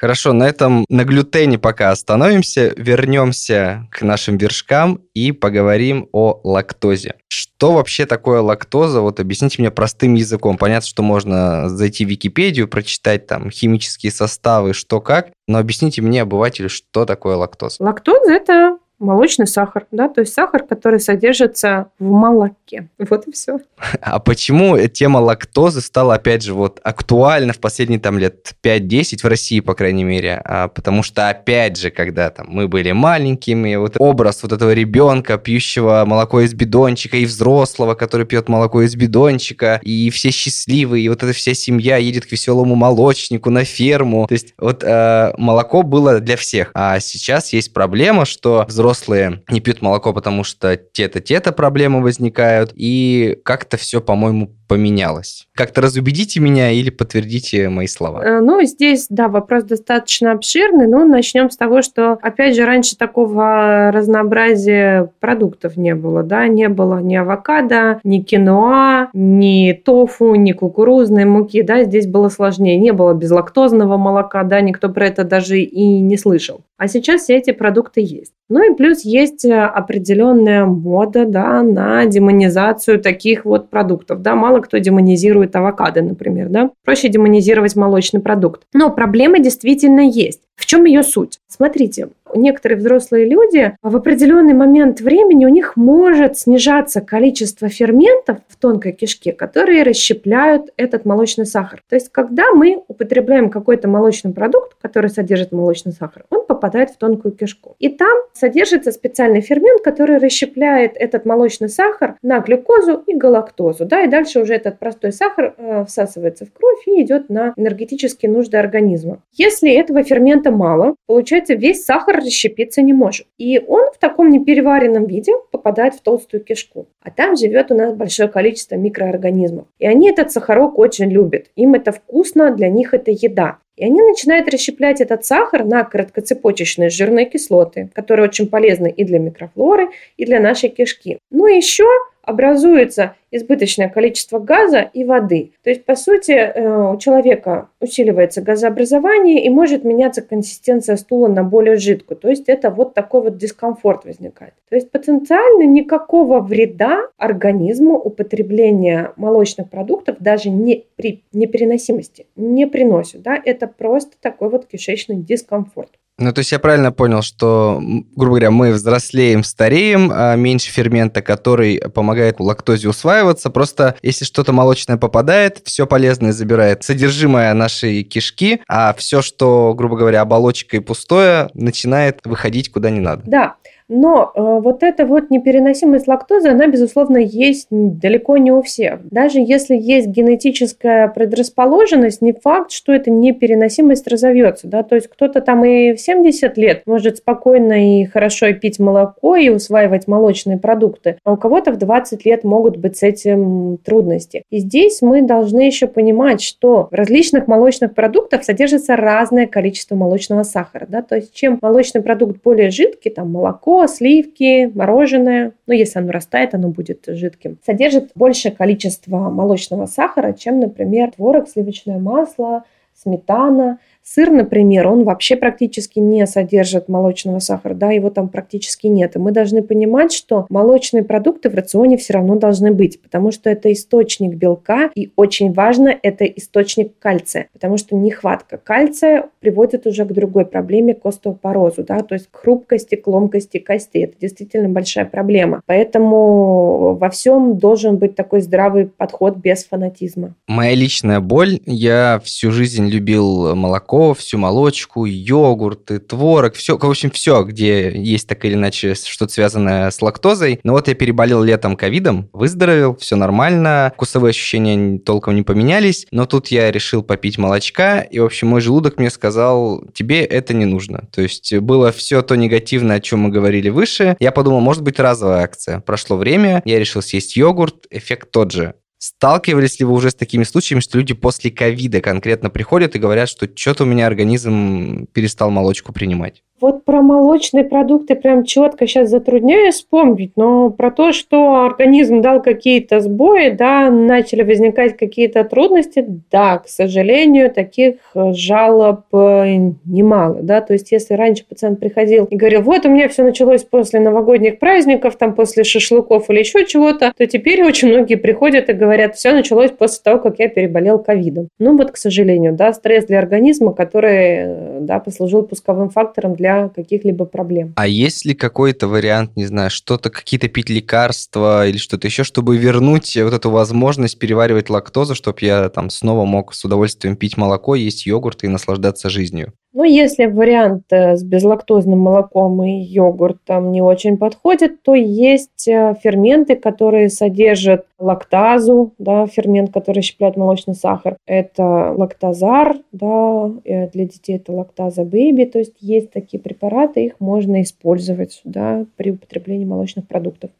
Хорошо, 0.00 0.32
на 0.32 0.48
этом 0.48 0.86
на 0.88 1.04
глютене 1.04 1.58
пока 1.58 1.90
остановимся, 1.90 2.72
вернемся 2.74 3.86
к 3.90 4.00
нашим 4.00 4.38
вершкам 4.38 5.02
и 5.12 5.30
поговорим 5.30 6.08
о 6.12 6.40
лактозе. 6.42 7.16
Что 7.28 7.72
вообще 7.72 8.06
такое 8.06 8.40
лактоза? 8.40 9.02
Вот 9.02 9.20
объясните 9.20 9.56
мне 9.60 9.70
простым 9.70 10.14
языком. 10.14 10.56
Понятно, 10.56 10.88
что 10.88 11.02
можно 11.02 11.68
зайти 11.68 12.06
в 12.06 12.08
Википедию, 12.08 12.66
прочитать 12.66 13.26
там 13.26 13.50
химические 13.50 14.10
составы, 14.10 14.72
что 14.72 15.02
как, 15.02 15.32
но 15.46 15.58
объясните 15.58 16.00
мне, 16.00 16.22
обывателю, 16.22 16.70
что 16.70 17.04
такое 17.04 17.36
лактоза. 17.36 17.76
Лактоза– 17.80 18.32
это 18.32 18.78
молочный 19.00 19.46
сахар, 19.46 19.86
да, 19.90 20.08
то 20.08 20.20
есть 20.20 20.34
сахар, 20.34 20.62
который 20.62 21.00
содержится 21.00 21.88
в 21.98 22.04
молоке. 22.04 22.88
Вот 22.98 23.26
и 23.26 23.32
все. 23.32 23.58
А 24.00 24.18
почему 24.20 24.78
тема 24.88 25.18
лактозы 25.18 25.80
стала, 25.80 26.14
опять 26.14 26.42
же, 26.42 26.52
вот 26.54 26.80
актуальна 26.84 27.52
в 27.52 27.58
последние 27.58 27.98
там 27.98 28.18
лет 28.18 28.54
5-10 28.62 29.22
в 29.22 29.24
России, 29.24 29.60
по 29.60 29.74
крайней 29.74 30.04
мере? 30.04 30.40
А, 30.44 30.68
потому 30.68 31.02
что, 31.02 31.30
опять 31.30 31.78
же, 31.78 31.90
когда 31.90 32.30
там 32.30 32.46
мы 32.50 32.68
были 32.68 32.92
маленькими, 32.92 33.74
вот 33.76 33.96
образ 33.98 34.42
вот 34.42 34.52
этого 34.52 34.72
ребенка, 34.72 35.38
пьющего 35.38 36.04
молоко 36.06 36.42
из 36.42 36.52
бидончика, 36.52 37.16
и 37.16 37.24
взрослого, 37.24 37.94
который 37.94 38.26
пьет 38.26 38.48
молоко 38.48 38.82
из 38.82 38.94
бидончика, 38.94 39.80
и 39.82 40.10
все 40.10 40.30
счастливые, 40.30 41.06
и 41.06 41.08
вот 41.08 41.22
эта 41.22 41.32
вся 41.32 41.54
семья 41.54 41.96
едет 41.96 42.26
к 42.26 42.32
веселому 42.32 42.74
молочнику 42.74 43.48
на 43.48 43.64
ферму. 43.64 44.26
То 44.28 44.34
есть 44.34 44.54
вот 44.58 44.84
э, 44.84 45.32
молоко 45.38 45.82
было 45.82 46.20
для 46.20 46.36
всех. 46.36 46.70
А 46.74 47.00
сейчас 47.00 47.54
есть 47.54 47.72
проблема, 47.72 48.26
что 48.26 48.66
взрослые 48.68 48.89
взрослые 48.90 49.42
не 49.48 49.60
пьют 49.60 49.82
молоко, 49.82 50.12
потому 50.12 50.44
что 50.44 50.76
те-то, 50.76 51.20
те-то 51.20 51.52
проблемы 51.52 52.02
возникают, 52.02 52.72
и 52.74 53.38
как-то 53.44 53.76
все, 53.76 54.00
по-моему, 54.00 54.56
поменялось. 54.70 55.48
Как-то 55.56 55.80
разубедите 55.80 56.38
меня 56.38 56.70
или 56.70 56.90
подтвердите 56.90 57.68
мои 57.68 57.88
слова. 57.88 58.24
Э, 58.24 58.40
ну, 58.40 58.62
здесь, 58.62 59.08
да, 59.10 59.26
вопрос 59.26 59.64
достаточно 59.64 60.30
обширный, 60.30 60.86
но 60.86 61.04
начнем 61.04 61.50
с 61.50 61.56
того, 61.56 61.82
что, 61.82 62.12
опять 62.22 62.54
же, 62.54 62.64
раньше 62.64 62.96
такого 62.96 63.90
разнообразия 63.92 65.10
продуктов 65.18 65.76
не 65.76 65.96
было, 65.96 66.22
да, 66.22 66.46
не 66.46 66.68
было 66.68 67.00
ни 67.00 67.16
авокадо, 67.16 67.98
ни 68.04 68.20
киноа, 68.20 69.08
ни 69.12 69.72
тофу, 69.72 70.36
ни 70.36 70.52
кукурузной 70.52 71.24
муки, 71.24 71.62
да, 71.62 71.82
здесь 71.82 72.06
было 72.06 72.28
сложнее, 72.28 72.76
не 72.76 72.92
было 72.92 73.12
безлактозного 73.12 73.96
молока, 73.96 74.44
да, 74.44 74.60
никто 74.60 74.88
про 74.88 75.08
это 75.08 75.24
даже 75.24 75.58
и 75.58 75.98
не 75.98 76.16
слышал. 76.16 76.60
А 76.78 76.86
сейчас 76.86 77.22
все 77.22 77.36
эти 77.36 77.50
продукты 77.50 78.02
есть. 78.02 78.32
Ну 78.48 78.72
и 78.72 78.76
плюс 78.76 79.04
есть 79.04 79.44
определенная 79.44 80.64
мода, 80.64 81.24
да, 81.24 81.62
на 81.62 82.06
демонизацию 82.06 83.00
таких 83.00 83.44
вот 83.44 83.68
продуктов, 83.68 84.22
да, 84.22 84.34
мало 84.34 84.59
кто 84.60 84.78
демонизирует 84.78 85.54
авокадо, 85.56 86.02
например, 86.02 86.48
да. 86.48 86.70
Проще 86.84 87.08
демонизировать 87.08 87.76
молочный 87.76 88.20
продукт. 88.20 88.62
Но 88.72 88.90
проблема 88.90 89.38
действительно 89.38 90.00
есть. 90.00 90.42
В 90.60 90.66
чем 90.66 90.84
ее 90.84 91.02
суть? 91.02 91.40
Смотрите, 91.48 92.10
некоторые 92.34 92.76
взрослые 92.78 93.24
люди 93.24 93.76
в 93.82 93.96
определенный 93.96 94.52
момент 94.52 95.00
времени 95.00 95.46
у 95.46 95.48
них 95.48 95.74
может 95.74 96.36
снижаться 96.36 97.00
количество 97.00 97.70
ферментов 97.70 98.38
в 98.46 98.56
тонкой 98.56 98.92
кишке, 98.92 99.32
которые 99.32 99.82
расщепляют 99.82 100.70
этот 100.76 101.06
молочный 101.06 101.46
сахар. 101.46 101.82
То 101.88 101.96
есть, 101.96 102.10
когда 102.10 102.52
мы 102.52 102.84
употребляем 102.88 103.48
какой-то 103.48 103.88
молочный 103.88 104.34
продукт, 104.34 104.76
который 104.82 105.08
содержит 105.08 105.50
молочный 105.50 105.92
сахар, 105.92 106.24
он 106.28 106.44
попадает 106.46 106.90
в 106.90 106.98
тонкую 106.98 107.32
кишку. 107.32 107.74
И 107.78 107.88
там 107.88 108.18
содержится 108.34 108.92
специальный 108.92 109.40
фермент, 109.40 109.82
который 109.82 110.18
расщепляет 110.18 110.92
этот 110.96 111.24
молочный 111.24 111.70
сахар 111.70 112.16
на 112.22 112.40
глюкозу 112.40 113.02
и 113.06 113.14
галактозу. 113.14 113.86
Да, 113.86 114.02
и 114.02 114.08
дальше 114.08 114.40
уже 114.40 114.54
этот 114.54 114.78
простой 114.78 115.12
сахар 115.12 115.54
э, 115.56 115.84
всасывается 115.86 116.44
в 116.44 116.52
кровь 116.52 116.86
и 116.86 117.02
идет 117.02 117.30
на 117.30 117.54
энергетические 117.56 118.30
нужды 118.30 118.58
организма. 118.58 119.22
Если 119.32 119.72
этого 119.72 120.02
фермента 120.02 120.49
мало, 120.50 120.94
получается 121.06 121.54
весь 121.54 121.84
сахар 121.84 122.16
расщепиться 122.16 122.82
не 122.82 122.92
может. 122.92 123.26
И 123.38 123.58
он 123.58 123.90
в 123.92 123.98
таком 123.98 124.30
непереваренном 124.30 125.06
виде 125.06 125.32
попадает 125.50 125.94
в 125.94 126.00
толстую 126.00 126.42
кишку. 126.44 126.86
А 127.02 127.10
там 127.10 127.36
живет 127.36 127.70
у 127.70 127.74
нас 127.74 127.94
большое 127.94 128.28
количество 128.28 128.76
микроорганизмов. 128.76 129.66
И 129.78 129.86
они 129.86 130.10
этот 130.10 130.30
сахарок 130.30 130.78
очень 130.78 131.10
любят. 131.10 131.46
Им 131.56 131.74
это 131.74 131.92
вкусно, 131.92 132.54
для 132.54 132.68
них 132.68 132.94
это 132.94 133.10
еда. 133.10 133.58
И 133.76 133.84
они 133.84 134.02
начинают 134.02 134.46
расщеплять 134.52 135.00
этот 135.00 135.24
сахар 135.24 135.64
на 135.64 135.84
короткоцепочечные 135.84 136.90
жирные 136.90 137.24
кислоты, 137.24 137.88
которые 137.94 138.28
очень 138.28 138.46
полезны 138.46 138.92
и 138.94 139.04
для 139.04 139.18
микрофлоры, 139.18 139.88
и 140.18 140.26
для 140.26 140.38
нашей 140.38 140.68
кишки. 140.68 141.18
Но 141.30 141.48
еще 141.48 141.86
образуется 142.30 143.14
избыточное 143.30 143.88
количество 143.88 144.38
газа 144.38 144.90
и 144.92 145.04
воды. 145.04 145.52
То 145.62 145.70
есть, 145.70 145.84
по 145.84 145.94
сути, 145.94 146.32
э, 146.32 146.92
у 146.92 146.96
человека 146.98 147.68
усиливается 147.80 148.42
газообразование 148.42 149.44
и 149.44 149.50
может 149.50 149.84
меняться 149.84 150.22
консистенция 150.22 150.96
стула 150.96 151.28
на 151.28 151.44
более 151.44 151.76
жидкую. 151.76 152.16
То 152.16 152.28
есть, 152.28 152.48
это 152.48 152.70
вот 152.70 152.94
такой 152.94 153.22
вот 153.22 153.36
дискомфорт 153.36 154.04
возникает. 154.04 154.54
То 154.68 154.76
есть, 154.76 154.90
потенциально 154.90 155.64
никакого 155.64 156.40
вреда 156.40 157.02
организму 157.18 157.96
употребление 157.98 159.12
молочных 159.16 159.68
продуктов 159.70 160.16
даже 160.18 160.50
не 160.50 160.86
при 160.96 161.22
непереносимости 161.32 162.26
не 162.36 162.66
приносит. 162.66 163.22
Да? 163.22 163.40
Это 163.44 163.66
просто 163.66 164.12
такой 164.20 164.48
вот 164.48 164.66
кишечный 164.66 165.16
дискомфорт. 165.16 165.90
Ну, 166.20 166.32
то 166.34 166.40
есть 166.40 166.52
я 166.52 166.58
правильно 166.58 166.92
понял, 166.92 167.22
что, 167.22 167.80
грубо 168.14 168.32
говоря, 168.32 168.50
мы 168.50 168.72
взрослеем, 168.72 169.42
стареем, 169.42 170.10
а 170.12 170.36
меньше 170.36 170.70
фермента, 170.70 171.22
который 171.22 171.80
помогает 171.94 172.40
лактозе 172.40 172.90
усваиваться. 172.90 173.48
Просто 173.48 173.96
если 174.02 174.26
что-то 174.26 174.52
молочное 174.52 174.98
попадает, 174.98 175.62
все 175.64 175.86
полезное 175.86 176.32
забирает 176.32 176.84
содержимое 176.84 177.54
нашей 177.54 178.02
кишки, 178.02 178.60
а 178.68 178.92
все, 178.92 179.22
что, 179.22 179.72
грубо 179.74 179.96
говоря, 179.96 180.20
оболочка 180.20 180.76
и 180.76 180.80
пустое, 180.80 181.48
начинает 181.54 182.20
выходить 182.24 182.70
куда 182.70 182.90
не 182.90 183.00
надо. 183.00 183.22
Да. 183.24 183.54
Но 183.90 184.30
э, 184.34 184.60
вот 184.62 184.84
эта 184.84 185.04
вот 185.04 185.30
непереносимость 185.30 186.06
лактозы, 186.06 186.48
она, 186.48 186.68
безусловно, 186.68 187.18
есть 187.18 187.66
далеко 187.70 188.36
не 188.36 188.52
у 188.52 188.62
всех. 188.62 189.00
Даже 189.10 189.40
если 189.40 189.76
есть 189.76 190.06
генетическая 190.06 191.08
предрасположенность, 191.08 192.22
не 192.22 192.32
факт, 192.32 192.70
что 192.70 192.92
эта 192.92 193.10
непереносимость 193.10 194.06
разовьется. 194.06 194.68
Да? 194.68 194.84
То 194.84 194.94
есть 194.94 195.08
кто-то 195.08 195.40
там 195.40 195.64
и 195.64 195.92
в 195.94 196.00
70 196.00 196.56
лет 196.56 196.82
может 196.86 197.18
спокойно 197.18 198.00
и 198.00 198.04
хорошо 198.04 198.52
пить 198.52 198.78
молоко 198.78 199.34
и 199.34 199.48
усваивать 199.48 200.06
молочные 200.06 200.56
продукты, 200.56 201.18
а 201.24 201.32
у 201.32 201.36
кого-то 201.36 201.72
в 201.72 201.76
20 201.76 202.24
лет 202.24 202.44
могут 202.44 202.76
быть 202.76 202.96
с 202.96 203.02
этим 203.02 203.78
трудности. 203.84 204.44
И 204.50 204.58
здесь 204.58 205.02
мы 205.02 205.22
должны 205.22 205.62
еще 205.62 205.88
понимать, 205.88 206.40
что 206.40 206.88
в 206.92 206.94
различных 206.94 207.48
молочных 207.48 207.94
продуктах 207.94 208.44
содержится 208.44 208.94
разное 208.94 209.48
количество 209.48 209.96
молочного 209.96 210.44
сахара. 210.44 210.86
Да? 210.88 211.02
То 211.02 211.16
есть 211.16 211.34
чем 211.34 211.58
молочный 211.60 212.02
продукт 212.02 212.40
более 212.44 212.70
жидкий, 212.70 213.10
там 213.10 213.32
молоко, 213.32 213.79
сливки, 213.86 214.70
мороженое, 214.74 215.52
ну, 215.66 215.74
если 215.74 215.98
оно 215.98 216.12
растает, 216.12 216.54
оно 216.54 216.68
будет 216.68 217.04
жидким, 217.06 217.58
содержит 217.64 218.10
большее 218.14 218.52
количество 218.52 219.30
молочного 219.30 219.86
сахара, 219.86 220.32
чем, 220.32 220.60
например, 220.60 221.12
творог, 221.12 221.48
сливочное 221.48 221.98
масло, 221.98 222.64
сметана– 223.02 223.78
Сыр, 224.02 224.30
например, 224.30 224.88
он 224.88 225.04
вообще 225.04 225.36
практически 225.36 226.00
не 226.00 226.26
содержит 226.26 226.88
молочного 226.88 227.38
сахара, 227.38 227.74
да, 227.74 227.92
его 227.92 228.10
там 228.10 228.28
практически 228.28 228.88
нет. 228.88 229.14
И 229.14 229.18
мы 229.18 229.30
должны 229.30 229.62
понимать, 229.62 230.12
что 230.12 230.46
молочные 230.48 231.04
продукты 231.04 231.48
в 231.48 231.54
рационе 231.54 231.96
все 231.96 232.14
равно 232.14 232.34
должны 232.34 232.72
быть, 232.72 233.00
потому 233.00 233.30
что 233.30 233.50
это 233.50 233.72
источник 233.72 234.34
белка, 234.34 234.90
и 234.96 235.12
очень 235.14 235.52
важно, 235.52 235.94
это 236.02 236.24
источник 236.24 236.98
кальция, 236.98 237.48
потому 237.52 237.76
что 237.76 237.94
нехватка 237.94 238.56
кальция 238.56 239.26
приводит 239.38 239.86
уже 239.86 240.04
к 240.04 240.12
другой 240.12 240.44
проблеме, 240.44 240.94
к 240.94 241.06
остеопорозу, 241.06 241.84
да, 241.84 242.00
то 242.00 242.14
есть 242.14 242.28
к 242.30 242.36
хрупкости, 242.36 242.96
к 242.96 243.06
ломкости 243.06 243.58
костей. 243.58 244.04
Это 244.04 244.14
действительно 244.20 244.68
большая 244.68 245.04
проблема. 245.04 245.62
Поэтому 245.66 246.96
во 246.96 247.10
всем 247.10 247.58
должен 247.58 247.98
быть 247.98 248.16
такой 248.16 248.40
здравый 248.40 248.86
подход 248.86 249.36
без 249.36 249.64
фанатизма. 249.64 250.34
Моя 250.48 250.74
личная 250.74 251.20
боль, 251.20 251.60
я 251.66 252.20
всю 252.24 252.50
жизнь 252.50 252.89
любил 252.90 253.54
молоко, 253.54 254.12
всю 254.14 254.38
молочку, 254.38 255.04
йогурты, 255.06 255.98
творог, 255.98 256.54
все, 256.54 256.76
в 256.76 256.84
общем, 256.84 257.10
все, 257.10 257.42
где 257.44 257.90
есть 257.90 258.28
так 258.28 258.44
или 258.44 258.54
иначе 258.54 258.94
что-то 258.94 259.32
связанное 259.32 259.90
с 259.90 260.02
лактозой. 260.02 260.60
Но 260.64 260.72
вот 260.72 260.88
я 260.88 260.94
переболел 260.94 261.42
летом 261.42 261.76
ковидом, 261.76 262.28
выздоровел, 262.32 262.96
все 262.96 263.16
нормально, 263.16 263.92
вкусовые 263.94 264.30
ощущения 264.30 264.98
толком 264.98 265.36
не 265.36 265.42
поменялись, 265.42 266.06
но 266.10 266.26
тут 266.26 266.48
я 266.48 266.70
решил 266.70 267.02
попить 267.02 267.38
молочка, 267.38 268.00
и, 268.00 268.18
в 268.18 268.24
общем, 268.24 268.48
мой 268.48 268.60
желудок 268.60 268.98
мне 268.98 269.10
сказал, 269.10 269.84
тебе 269.94 270.24
это 270.24 270.52
не 270.52 270.66
нужно. 270.66 271.08
То 271.12 271.22
есть 271.22 271.56
было 271.58 271.92
все 271.92 272.22
то 272.22 272.34
негативное, 272.36 272.96
о 272.96 273.00
чем 273.00 273.20
мы 273.20 273.30
говорили 273.30 273.68
выше. 273.68 274.16
Я 274.20 274.32
подумал, 274.32 274.60
может 274.60 274.82
быть, 274.82 274.98
разовая 274.98 275.44
акция. 275.44 275.80
Прошло 275.80 276.16
время, 276.16 276.62
я 276.64 276.78
решил 276.78 277.02
съесть 277.02 277.36
йогурт, 277.36 277.86
эффект 277.90 278.30
тот 278.30 278.52
же. 278.52 278.74
Сталкивались 279.02 279.80
ли 279.80 279.86
вы 279.86 279.94
уже 279.94 280.10
с 280.10 280.14
такими 280.14 280.44
случаями, 280.44 280.82
что 280.82 280.98
люди 280.98 281.14
после 281.14 281.50
ковида 281.50 282.02
конкретно 282.02 282.50
приходят 282.50 282.94
и 282.94 282.98
говорят, 282.98 283.30
что 283.30 283.48
что-то 283.52 283.84
у 283.84 283.86
меня 283.86 284.06
организм 284.06 285.06
перестал 285.06 285.50
молочку 285.50 285.90
принимать? 285.94 286.42
Вот 286.60 286.84
про 286.84 287.00
молочные 287.00 287.64
продукты 287.64 288.14
прям 288.14 288.44
четко 288.44 288.86
сейчас 288.86 289.08
затрудняюсь 289.08 289.76
вспомнить, 289.76 290.32
но 290.36 290.68
про 290.68 290.90
то, 290.90 291.12
что 291.12 291.64
организм 291.64 292.20
дал 292.20 292.42
какие-то 292.42 293.00
сбои, 293.00 293.48
да, 293.48 293.90
начали 293.90 294.42
возникать 294.42 294.96
какие-то 294.98 295.44
трудности, 295.44 296.04
да, 296.30 296.58
к 296.58 296.68
сожалению, 296.68 297.50
таких 297.50 297.94
э, 298.14 298.32
жалоб 298.34 299.04
э, 299.12 299.70
немало, 299.86 300.40
да, 300.42 300.60
то 300.60 300.74
есть 300.74 300.92
если 300.92 301.14
раньше 301.14 301.46
пациент 301.48 301.80
приходил 301.80 302.26
и 302.26 302.36
говорил, 302.36 302.60
вот 302.60 302.84
у 302.84 302.90
меня 302.90 303.08
все 303.08 303.22
началось 303.22 303.64
после 303.64 304.00
новогодних 304.00 304.58
праздников, 304.58 305.16
там 305.16 305.34
после 305.34 305.64
шашлыков 305.64 306.28
или 306.28 306.40
еще 306.40 306.66
чего-то, 306.66 307.14
то 307.16 307.26
теперь 307.26 307.64
очень 307.64 307.88
многие 307.88 308.16
приходят 308.16 308.68
и 308.68 308.74
говорят, 308.74 309.16
все 309.16 309.32
началось 309.32 309.70
после 309.70 310.00
того, 310.02 310.18
как 310.18 310.38
я 310.38 310.48
переболел 310.48 310.98
ковидом. 310.98 311.48
Ну 311.58 311.74
вот, 311.78 311.92
к 311.92 311.96
сожалению, 311.96 312.52
да, 312.52 312.74
стресс 312.74 313.06
для 313.06 313.18
организма, 313.18 313.72
который, 313.72 314.18
э, 314.18 314.78
да, 314.80 314.98
послужил 314.98 315.42
пусковым 315.42 315.88
фактором 315.88 316.34
для 316.34 316.49
для 316.50 316.68
каких-либо 316.68 317.24
проблем. 317.24 317.72
А 317.76 317.86
есть 317.86 318.24
ли 318.24 318.34
какой-то 318.34 318.88
вариант, 318.88 319.36
не 319.36 319.46
знаю, 319.46 319.70
что-то, 319.70 320.10
какие-то 320.10 320.48
пить 320.48 320.68
лекарства 320.68 321.66
или 321.66 321.78
что-то 321.78 322.06
еще, 322.06 322.24
чтобы 322.24 322.56
вернуть 322.56 323.16
вот 323.16 323.32
эту 323.32 323.50
возможность 323.50 324.18
переваривать 324.18 324.70
лактозу, 324.70 325.14
чтобы 325.14 325.38
я 325.42 325.68
там 325.68 325.90
снова 325.90 326.24
мог 326.24 326.54
с 326.54 326.64
удовольствием 326.64 327.16
пить 327.16 327.36
молоко, 327.36 327.74
есть 327.74 328.06
йогурт 328.06 328.44
и 328.44 328.48
наслаждаться 328.48 329.10
жизнью? 329.10 329.52
Ну, 329.72 329.84
если 329.84 330.26
вариант 330.26 330.84
э, 330.90 331.16
с 331.16 331.22
безлактозным 331.22 332.00
молоком 332.00 332.62
и 332.64 332.80
йогуртом 332.80 333.70
не 333.70 333.80
очень 333.80 334.16
подходит, 334.16 334.82
то 334.82 334.94
есть 334.94 335.68
э, 335.68 335.94
ферменты, 336.02 336.56
которые 336.56 337.08
содержат 337.08 337.86
лактазу, 337.98 338.92
да, 338.98 339.26
фермент, 339.28 339.72
который 339.72 340.02
щепляет 340.02 340.36
молочный 340.36 340.74
сахар. 340.74 341.16
Это 341.24 341.94
лактазар, 341.96 342.78
да, 342.90 343.52
э, 343.64 343.88
для 343.90 344.06
детей 344.06 344.36
это 344.36 344.50
лактаза 344.52 345.04
бэби, 345.04 345.44
то 345.44 345.60
есть 345.60 345.76
есть 345.80 346.10
такие 346.10 346.42
препараты, 346.42 347.04
их 347.04 347.20
можно 347.20 347.62
использовать 347.62 348.40
да, 348.42 348.86
при 348.96 349.12
употреблении 349.12 349.64
молочных 349.64 350.08
продуктов. 350.08 350.50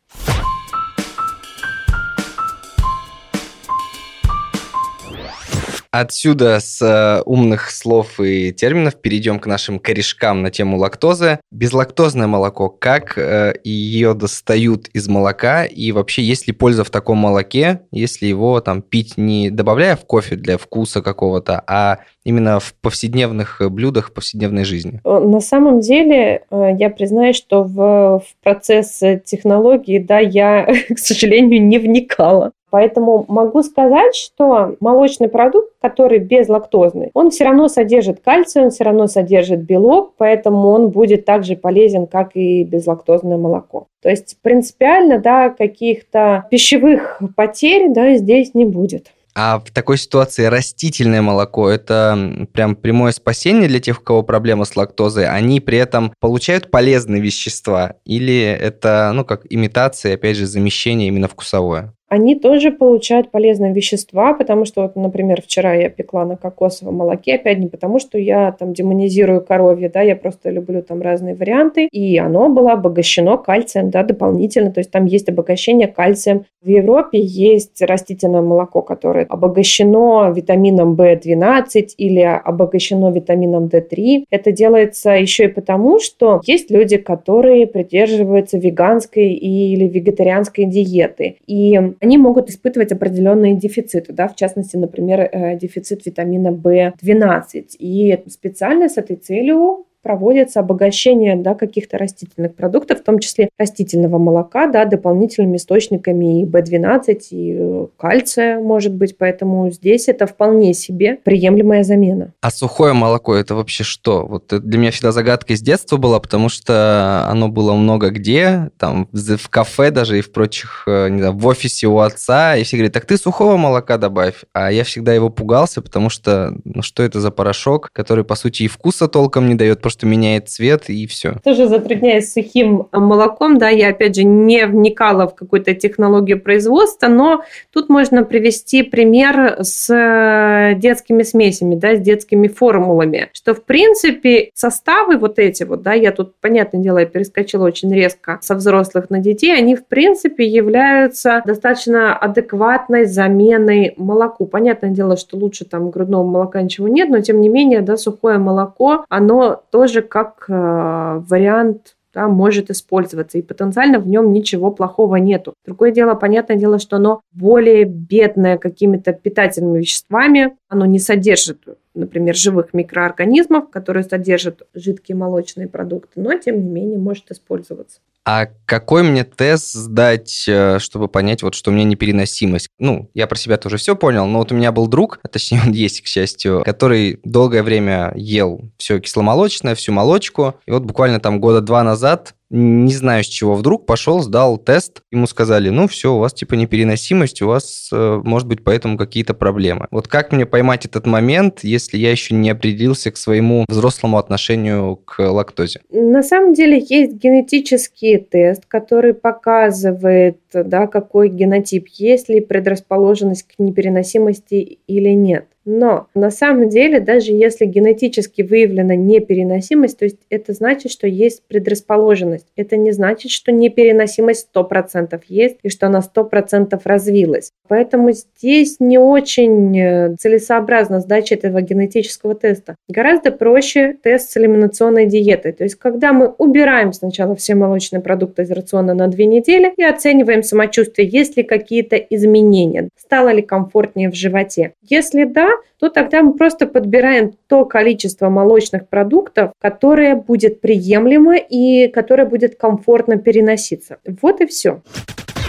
Отсюда 5.93 6.61
с 6.61 6.81
э, 6.81 7.23
умных 7.27 7.71
слов 7.71 8.21
и 8.21 8.53
терминов 8.53 8.95
перейдем 8.95 9.41
к 9.41 9.47
нашим 9.47 9.81
корешкам 9.81 10.41
на 10.41 10.53
тему 10.53 10.77
лактозы. 10.77 11.41
Безлактозное 11.51 12.29
молоко, 12.29 12.69
как 12.69 13.19
э, 13.19 13.55
ее 13.65 14.15
достают 14.15 14.87
из 14.89 15.09
молока 15.09 15.65
и 15.65 15.91
вообще 15.91 16.23
есть 16.23 16.47
ли 16.47 16.53
польза 16.53 16.85
в 16.85 16.91
таком 16.91 17.19
молоке, 17.19 17.81
если 17.91 18.27
его 18.27 18.61
там 18.61 18.83
пить 18.83 19.15
не 19.17 19.51
добавляя 19.51 19.97
в 19.97 20.05
кофе 20.05 20.37
для 20.37 20.59
вкуса 20.59 21.03
какого-то, 21.03 21.65
а 21.67 21.99
именно 22.23 22.61
в 22.61 22.73
повседневных 22.75 23.61
блюдах 23.69 24.13
повседневной 24.13 24.63
жизни? 24.63 25.01
Э, 25.05 25.19
на 25.19 25.41
самом 25.41 25.81
деле, 25.81 26.45
я 26.53 26.91
признаюсь, 26.91 27.37
что 27.37 27.65
в, 27.65 28.21
в 28.21 28.25
процесс 28.45 29.01
технологии, 29.25 29.99
да, 29.99 30.21
я, 30.21 30.67
к 30.95 30.99
сожалению, 31.01 31.67
не 31.67 31.79
вникала. 31.79 32.53
Поэтому 32.71 33.25
могу 33.29 33.63
сказать, 33.63 34.15
что 34.15 34.77
молочный 34.81 35.29
продукт, 35.29 35.73
который 35.81 36.19
безлактозный, 36.19 37.11
он 37.15 37.31
все 37.31 37.45
равно 37.45 37.69
содержит 37.69 38.21
кальций, 38.21 38.63
он 38.63 38.71
все 38.71 38.85
равно 38.85 39.07
содержит 39.07 39.61
белок, 39.61 40.15
поэтому 40.17 40.69
он 40.69 40.91
будет 40.91 41.25
также 41.25 41.57
полезен, 41.57 42.07
как 42.07 42.31
и 42.35 42.65
безлактозное 42.65 43.37
молоко. 43.37 43.87
То 44.03 44.09
есть 44.09 44.37
принципиально, 44.43 45.19
да, 45.19 45.51
каких-то 45.51 46.47
пищевых 46.51 47.21
потерь, 47.37 47.93
да, 47.93 48.15
здесь 48.15 48.55
не 48.55 48.65
будет. 48.65 49.09
А 49.35 49.61
в 49.61 49.71
такой 49.71 49.97
ситуации 49.97 50.45
растительное 50.47 51.23
молоко– 51.23 51.69
это 51.71 52.47
прям 52.53 52.75
прямое 52.75 53.13
спасение 53.13 53.69
для 53.69 53.81
тех, 53.81 54.01
у 54.01 54.03
кого 54.03 54.23
проблема 54.23 54.65
с 54.65 54.77
лактозой? 54.77 55.27
Они 55.29 55.61
при 55.61 55.79
этом 55.79 56.13
получают 56.21 56.71
полезные 56.71 57.23
вещества? 57.23 57.95
Или 58.05 58.43
это, 58.43 59.13
ну, 59.15 59.25
как 59.25 59.47
имитация, 59.49 60.15
опять 60.15 60.37
же, 60.37 60.47
замещение 60.47 61.09
именно 61.09 61.29
вкусовое? 61.29 61.95
Они 62.11 62.35
тоже 62.35 62.73
получают 62.73 63.31
полезные 63.31 63.73
вещества, 63.73 64.35
потому 64.35 64.65
что, 64.65 64.83
вот, 64.83 64.97
например, 64.97 65.41
вчера 65.41 65.75
я 65.75 65.89
пекла 65.89 66.25
на 66.25 66.37
кокосовом 66.37 66.97
молоке, 66.97 67.37
опять 67.37 67.59
не 67.59 67.69
потому, 67.69 68.01
что 68.01 68.19
я 68.19 68.51
там 68.51 68.73
демонизирую 68.73 69.43
коровье, 69.43 69.89
да, 69.89 70.03
я 70.03 70.17
просто 70.17 70.51
люблю 70.51 70.83
там 70.83 71.03
разные 71.03 71.37
варианты, 71.37 71.85
и 71.87 72.19
оно 72.19 72.49
было 72.49 72.73
обогащено 72.73 73.39
кальцием, 73.39 73.91
да, 73.91 74.03
дополнительно, 74.03 74.73
то 74.73 74.81
есть 74.81 74.91
там 74.91 75.07
есть 75.07 75.29
обогащение 75.29 75.87
кальцием. 75.87 76.47
В 76.63 76.69
Европе 76.69 77.21
есть 77.21 77.81
растительное 77.81 78.43
молоко, 78.43 78.83
которое 78.83 79.25
обогащено 79.27 80.33
витамином 80.35 80.95
В12 80.95 81.91
или 81.97 82.21
обогащено 82.21 83.13
витамином 83.13 83.67
D3. 83.67 84.25
Это 84.31 84.51
делается 84.51 85.13
еще 85.13 85.45
и 85.45 85.49
потому, 85.49 86.01
что 86.01 86.41
есть 86.45 86.73
люди, 86.73 86.97
которые 86.97 87.69
придерживаются 87.69 88.59
веганской 88.59 89.33
или 89.33 89.87
вегетарианской 89.87 90.65
диеты, 90.65 91.37
и 91.47 91.79
они 92.01 92.17
могут 92.17 92.49
испытывать 92.49 92.93
определенные 92.93 93.57
дефициты, 93.57 94.13
да, 94.13 94.27
в 94.27 94.35
частности, 94.35 94.77
например, 94.77 95.21
э, 95.21 95.59
дефицит 95.59 96.07
витамина 96.07 96.49
В12. 96.49 97.77
И 97.79 98.25
специально 98.29 98.89
с 98.89 98.97
этой 98.97 99.17
целью 99.17 99.87
проводится 100.03 100.61
обогащение 100.61 101.37
да, 101.37 101.55
каких-то 101.55 101.99
растительных 101.99 102.55
продуктов, 102.55 103.01
в 103.01 103.05
том 103.05 103.19
числе 103.19 103.51
растительного 103.59 104.19
молока, 104.19 104.67
да, 104.67 104.85
дополнительными 104.85 105.57
источниками 105.57 106.43
и 106.43 106.45
B12, 106.45 107.19
и 107.31 107.57
э, 107.59 107.87
кальция, 107.97 108.61
может 108.61 108.95
быть. 108.95 109.17
Поэтому 109.19 109.71
здесь 109.71 110.09
это 110.09 110.27
вполне 110.27 110.75
себе 110.75 111.19
приемлемая 111.23 111.85
замена. 111.85 112.33
А 112.41 112.51
сухое 112.51 112.93
молоко 112.93 113.35
это 113.35 113.55
вообще 113.55 113.85
что? 113.85 114.27
Вот 114.27 114.47
для 114.49 114.79
меня 114.79 114.91
всегда 114.91 115.13
загадка 115.13 115.53
из 115.53 115.61
детства 115.61 115.97
была, 115.97 116.21
потому 116.21 116.49
что 116.49 117.27
оно 117.29 117.49
было 117.49 117.75
много 117.75 118.11
где, 118.11 118.71
там 118.79 119.09
в 119.13 119.49
кафе 119.49 119.91
даже 119.91 120.19
и 120.19 120.23
в 120.23 120.33
прочих, 120.33 120.85
э, 120.87 121.09
не 121.09 121.19
знаю, 121.19 121.37
в 121.37 121.47
офисе 121.47 121.87
у 121.87 121.99
отца, 121.99 122.57
и 122.57 122.65
все 122.65 122.77
говорят, 122.77 122.95
так 122.95 123.05
ты 123.05 123.17
сухого 123.17 123.57
молока 123.57 123.99
добавь. 123.99 124.45
А 124.53 124.73
я 124.73 124.85
всегда 124.85 125.13
его 125.13 125.31
пугался, 125.31 125.83
потому 125.83 126.11
что, 126.11 126.55
ну 126.65 126.83
что 126.83 127.03
это 127.03 127.21
за 127.21 127.31
порошок, 127.31 127.91
который, 127.93 128.25
по 128.25 128.35
сути, 128.35 128.65
и 128.65 128.69
вкуса 128.69 129.09
толком 129.09 129.49
не 129.49 129.55
дает, 129.55 129.81
просто 129.91 130.07
меняет 130.07 130.49
цвет 130.49 130.89
и 130.89 131.05
все. 131.09 131.35
Тоже 131.43 131.67
затрудняюсь 131.67 132.29
с 132.29 132.35
сухим 132.35 132.87
молоком, 132.93 133.59
да, 133.59 133.69
я 133.71 133.89
опять 133.89 134.15
же 134.15 134.23
не 134.23 134.65
вникала 134.65 135.27
в 135.27 135.35
какую-то 135.35 135.75
технологию 135.75 136.41
производства, 136.41 137.09
но 137.09 137.43
тут 137.73 137.89
можно 137.89 138.23
привести 138.23 138.85
пример 138.85 139.57
с 139.63 139.93
э, 139.93 140.79
детскими 140.79 141.25
смесями, 141.25 141.75
да, 141.75 141.97
с 141.97 142.01
детскими 142.01 142.47
формулами, 142.47 143.31
что 143.33 143.53
в 143.53 143.65
принципе 143.65 144.51
составы 144.55 145.19
вот 145.19 145.41
эти 145.41 145.65
вот, 145.65 145.83
да, 145.83 145.93
я 145.93 146.13
тут, 146.13 146.37
понятное 146.41 146.81
дело, 146.81 146.99
я 146.99 147.07
перескочила 147.07 147.67
очень 147.67 147.93
резко 147.93 148.39
со 148.43 148.55
взрослых 148.55 149.11
на 149.11 149.19
детей, 149.19 149.53
они 149.53 149.75
в 149.75 149.87
принципе 149.87 150.47
являются 150.47 151.43
достаточно 151.45 152.17
адекватной 152.17 153.07
заменой 153.07 153.95
молоку. 153.97 154.47
Понятное 154.47 154.91
дело, 154.91 155.17
что 155.17 155.37
лучше 155.37 155.65
там 155.65 155.91
грудного 155.91 156.25
молока 156.25 156.63
ничего 156.63 156.87
нет, 156.87 157.09
но 157.09 157.21
тем 157.21 157.41
не 157.41 157.49
менее, 157.49 157.81
да, 157.81 157.97
сухое 157.97 158.39
молоко, 158.39 159.05
оно 159.09 159.63
тоже 159.81 160.03
как 160.03 160.45
э, 160.47 160.53
вариант 160.53 161.97
да, 162.13 162.29
может 162.29 162.71
использоваться, 162.71 163.39
и 163.39 163.43
потенциально 163.43 163.99
в 163.99 164.07
нем 164.07 164.31
ничего 164.31 164.71
плохого 164.71 165.17
нету. 165.17 165.55
Другое 165.65 165.91
дело, 165.91 166.15
понятное 166.15 166.59
дело, 166.59 166.79
что 166.79 166.97
оно 166.97 167.23
более 167.33 167.85
бедное 167.85 168.59
какими-то 168.59 169.15
питательными 169.15 169.79
веществами, 169.79 170.55
оно 170.69 170.85
не 170.85 170.99
содержит, 170.99 171.63
например, 171.95 172.35
живых 172.37 172.75
микроорганизмов, 172.75 173.71
которые 173.71 174.03
содержат 174.03 174.65
жидкие 174.75 175.17
молочные 175.17 175.67
продукты, 175.67 176.21
но 176.21 176.37
тем 176.37 176.61
не 176.61 176.69
менее 176.69 176.99
может 176.99 177.31
использоваться. 177.31 178.01
А 178.25 178.47
какой 178.67 179.03
мне 179.03 179.25
тест 179.25 179.73
сдать, 179.73 180.45
э, 180.47 180.79
чтобы 180.79 181.09
понять, 181.09 181.43
вот, 181.43 181.55
что 181.55 181.71
у 181.71 181.75
меня 181.75 181.85
непереносимость? 181.85 182.69
Ну, 182.79 183.11
я 183.15 183.27
про 183.27 183.37
себя 183.37 183.57
тоже 183.57 183.79
все 183.79 183.97
понял, 183.97 184.27
но 184.27 184.39
вот 184.39 184.53
у 184.53 184.55
меня 184.55 184.73
был 184.73 184.89
друг, 184.89 185.21
а 185.23 185.29
точнее 185.29 185.63
он 185.67 185.73
есть, 185.73 186.03
к 186.03 186.07
счастью, 186.07 186.63
который 186.65 187.19
долгое 187.25 187.63
время 187.63 188.13
ел 188.15 188.71
все 188.77 189.01
кисломолочное, 189.01 189.75
всю 189.75 189.93
молочку, 189.93 190.55
и 190.67 190.71
вот 190.71 190.83
буквально 190.83 191.19
там 191.19 191.41
года 191.41 191.61
два 191.61 191.83
назад 191.83 192.35
не 192.51 192.93
знаю 192.93 193.23
с 193.23 193.29
чего 193.29 193.55
вдруг, 193.55 193.87
пошел, 193.87 194.21
сдал 194.21 194.59
тест, 194.59 195.03
ему 195.11 195.27
сказали, 195.27 195.69
ну 195.69 195.87
все, 195.87 196.15
у 196.15 196.19
вас 196.19 196.35
типа 196.35 196.55
непереносимость, 196.55 197.43
у 197.43 197.47
вас 197.47 197.89
э, 197.93 198.21
может 198.25 198.49
быть 198.49 198.65
поэтому 198.65 198.99
какие-то 198.99 199.35
проблемы. 199.35 199.87
Вот 199.91 200.09
как 200.09 200.33
мне 200.33 200.47
поймать 200.47 200.85
этот 200.85 201.07
момент, 201.07 201.61
если 201.63 201.97
я 201.97 202.11
еще 202.11 202.35
не 202.35 202.51
определился 202.51 203.11
к 203.13 203.17
своему 203.17 203.65
взрослому 203.69 204.19
отношению 204.19 204.97
к 204.97 205.21
лактозе? 205.23 205.81
На 205.91 206.23
самом 206.23 206.55
деле 206.55 206.79
есть 206.79 207.15
генетический 207.15 208.19
тест, 208.19 208.67
который 208.67 209.15
показывает, 209.15 210.41
да, 210.53 210.87
какой 210.89 211.29
генотип, 211.29 211.87
есть 211.89 212.29
ли 212.29 212.41
предрасположенность 212.41 213.45
к 213.45 213.59
непереносимости 213.59 214.81
или 214.87 215.11
нет. 215.11 215.47
Но 215.73 216.09
на 216.17 216.31
самом 216.33 216.69
деле, 216.69 216.99
даже 216.99 217.31
если 217.31 217.65
генетически 217.65 218.43
выявлена 218.43 218.97
непереносимость, 218.97 219.99
то 219.99 220.05
есть 220.05 220.19
это 220.29 220.53
значит, 220.53 220.91
что 220.91 221.07
есть 221.07 221.45
предрасположенность. 221.47 222.47
Это 222.57 222.77
не 222.77 222.91
значит, 222.91 223.31
что 223.31 223.53
непереносимость 223.53 224.49
100% 224.53 225.21
есть 225.29 225.59
и 225.63 225.69
что 225.69 225.87
она 225.87 226.01
100% 226.01 226.81
развилась. 226.83 227.53
Поэтому 227.69 228.11
здесь 228.11 228.81
не 228.81 228.99
очень 228.99 229.79
э, 229.79 230.17
целесообразно 230.19 230.99
сдача 230.99 231.37
этого 231.37 231.63
генетического 231.63 232.35
теста. 232.35 232.75
Гораздо 232.89 233.31
проще 233.31 233.97
тест 234.03 234.33
с 234.33 234.37
элиминационной 234.37 235.07
диетой. 235.07 235.53
То 235.53 235.63
есть 235.63 235.77
когда 235.77 236.13
мы 236.13 236.35
убираем 236.39 236.93
сначала 236.93 237.37
все 237.37 237.55
молочные 237.55 238.01
продукты 238.01 238.43
из 238.43 238.51
рациона 238.51 238.95
на 238.95 239.07
две 239.07 239.27
недели 239.27 239.73
и 239.77 239.85
оцениваем 239.85 240.43
самочувствие, 240.43 241.07
есть 241.07 241.37
ли 241.37 241.45
какие-то 241.45 241.95
изменения, 241.95 242.89
стало 242.97 243.29
ли 243.29 243.41
комфортнее 243.41 244.11
в 244.11 244.17
животе. 244.17 244.73
Если 244.83 245.23
да, 245.23 245.60
то 245.79 245.89
тогда 245.89 246.23
мы 246.23 246.35
просто 246.35 246.67
подбираем 246.67 247.33
то 247.47 247.65
количество 247.65 248.29
молочных 248.29 248.89
продуктов, 248.89 249.53
которое 249.61 250.15
будет 250.15 250.61
приемлемо 250.61 251.37
и 251.37 251.89
которое 251.89 252.25
будет 252.25 252.57
комфортно 252.57 253.17
переноситься. 253.17 253.99
Вот 254.21 254.41
и 254.41 254.47
все. 254.47 254.83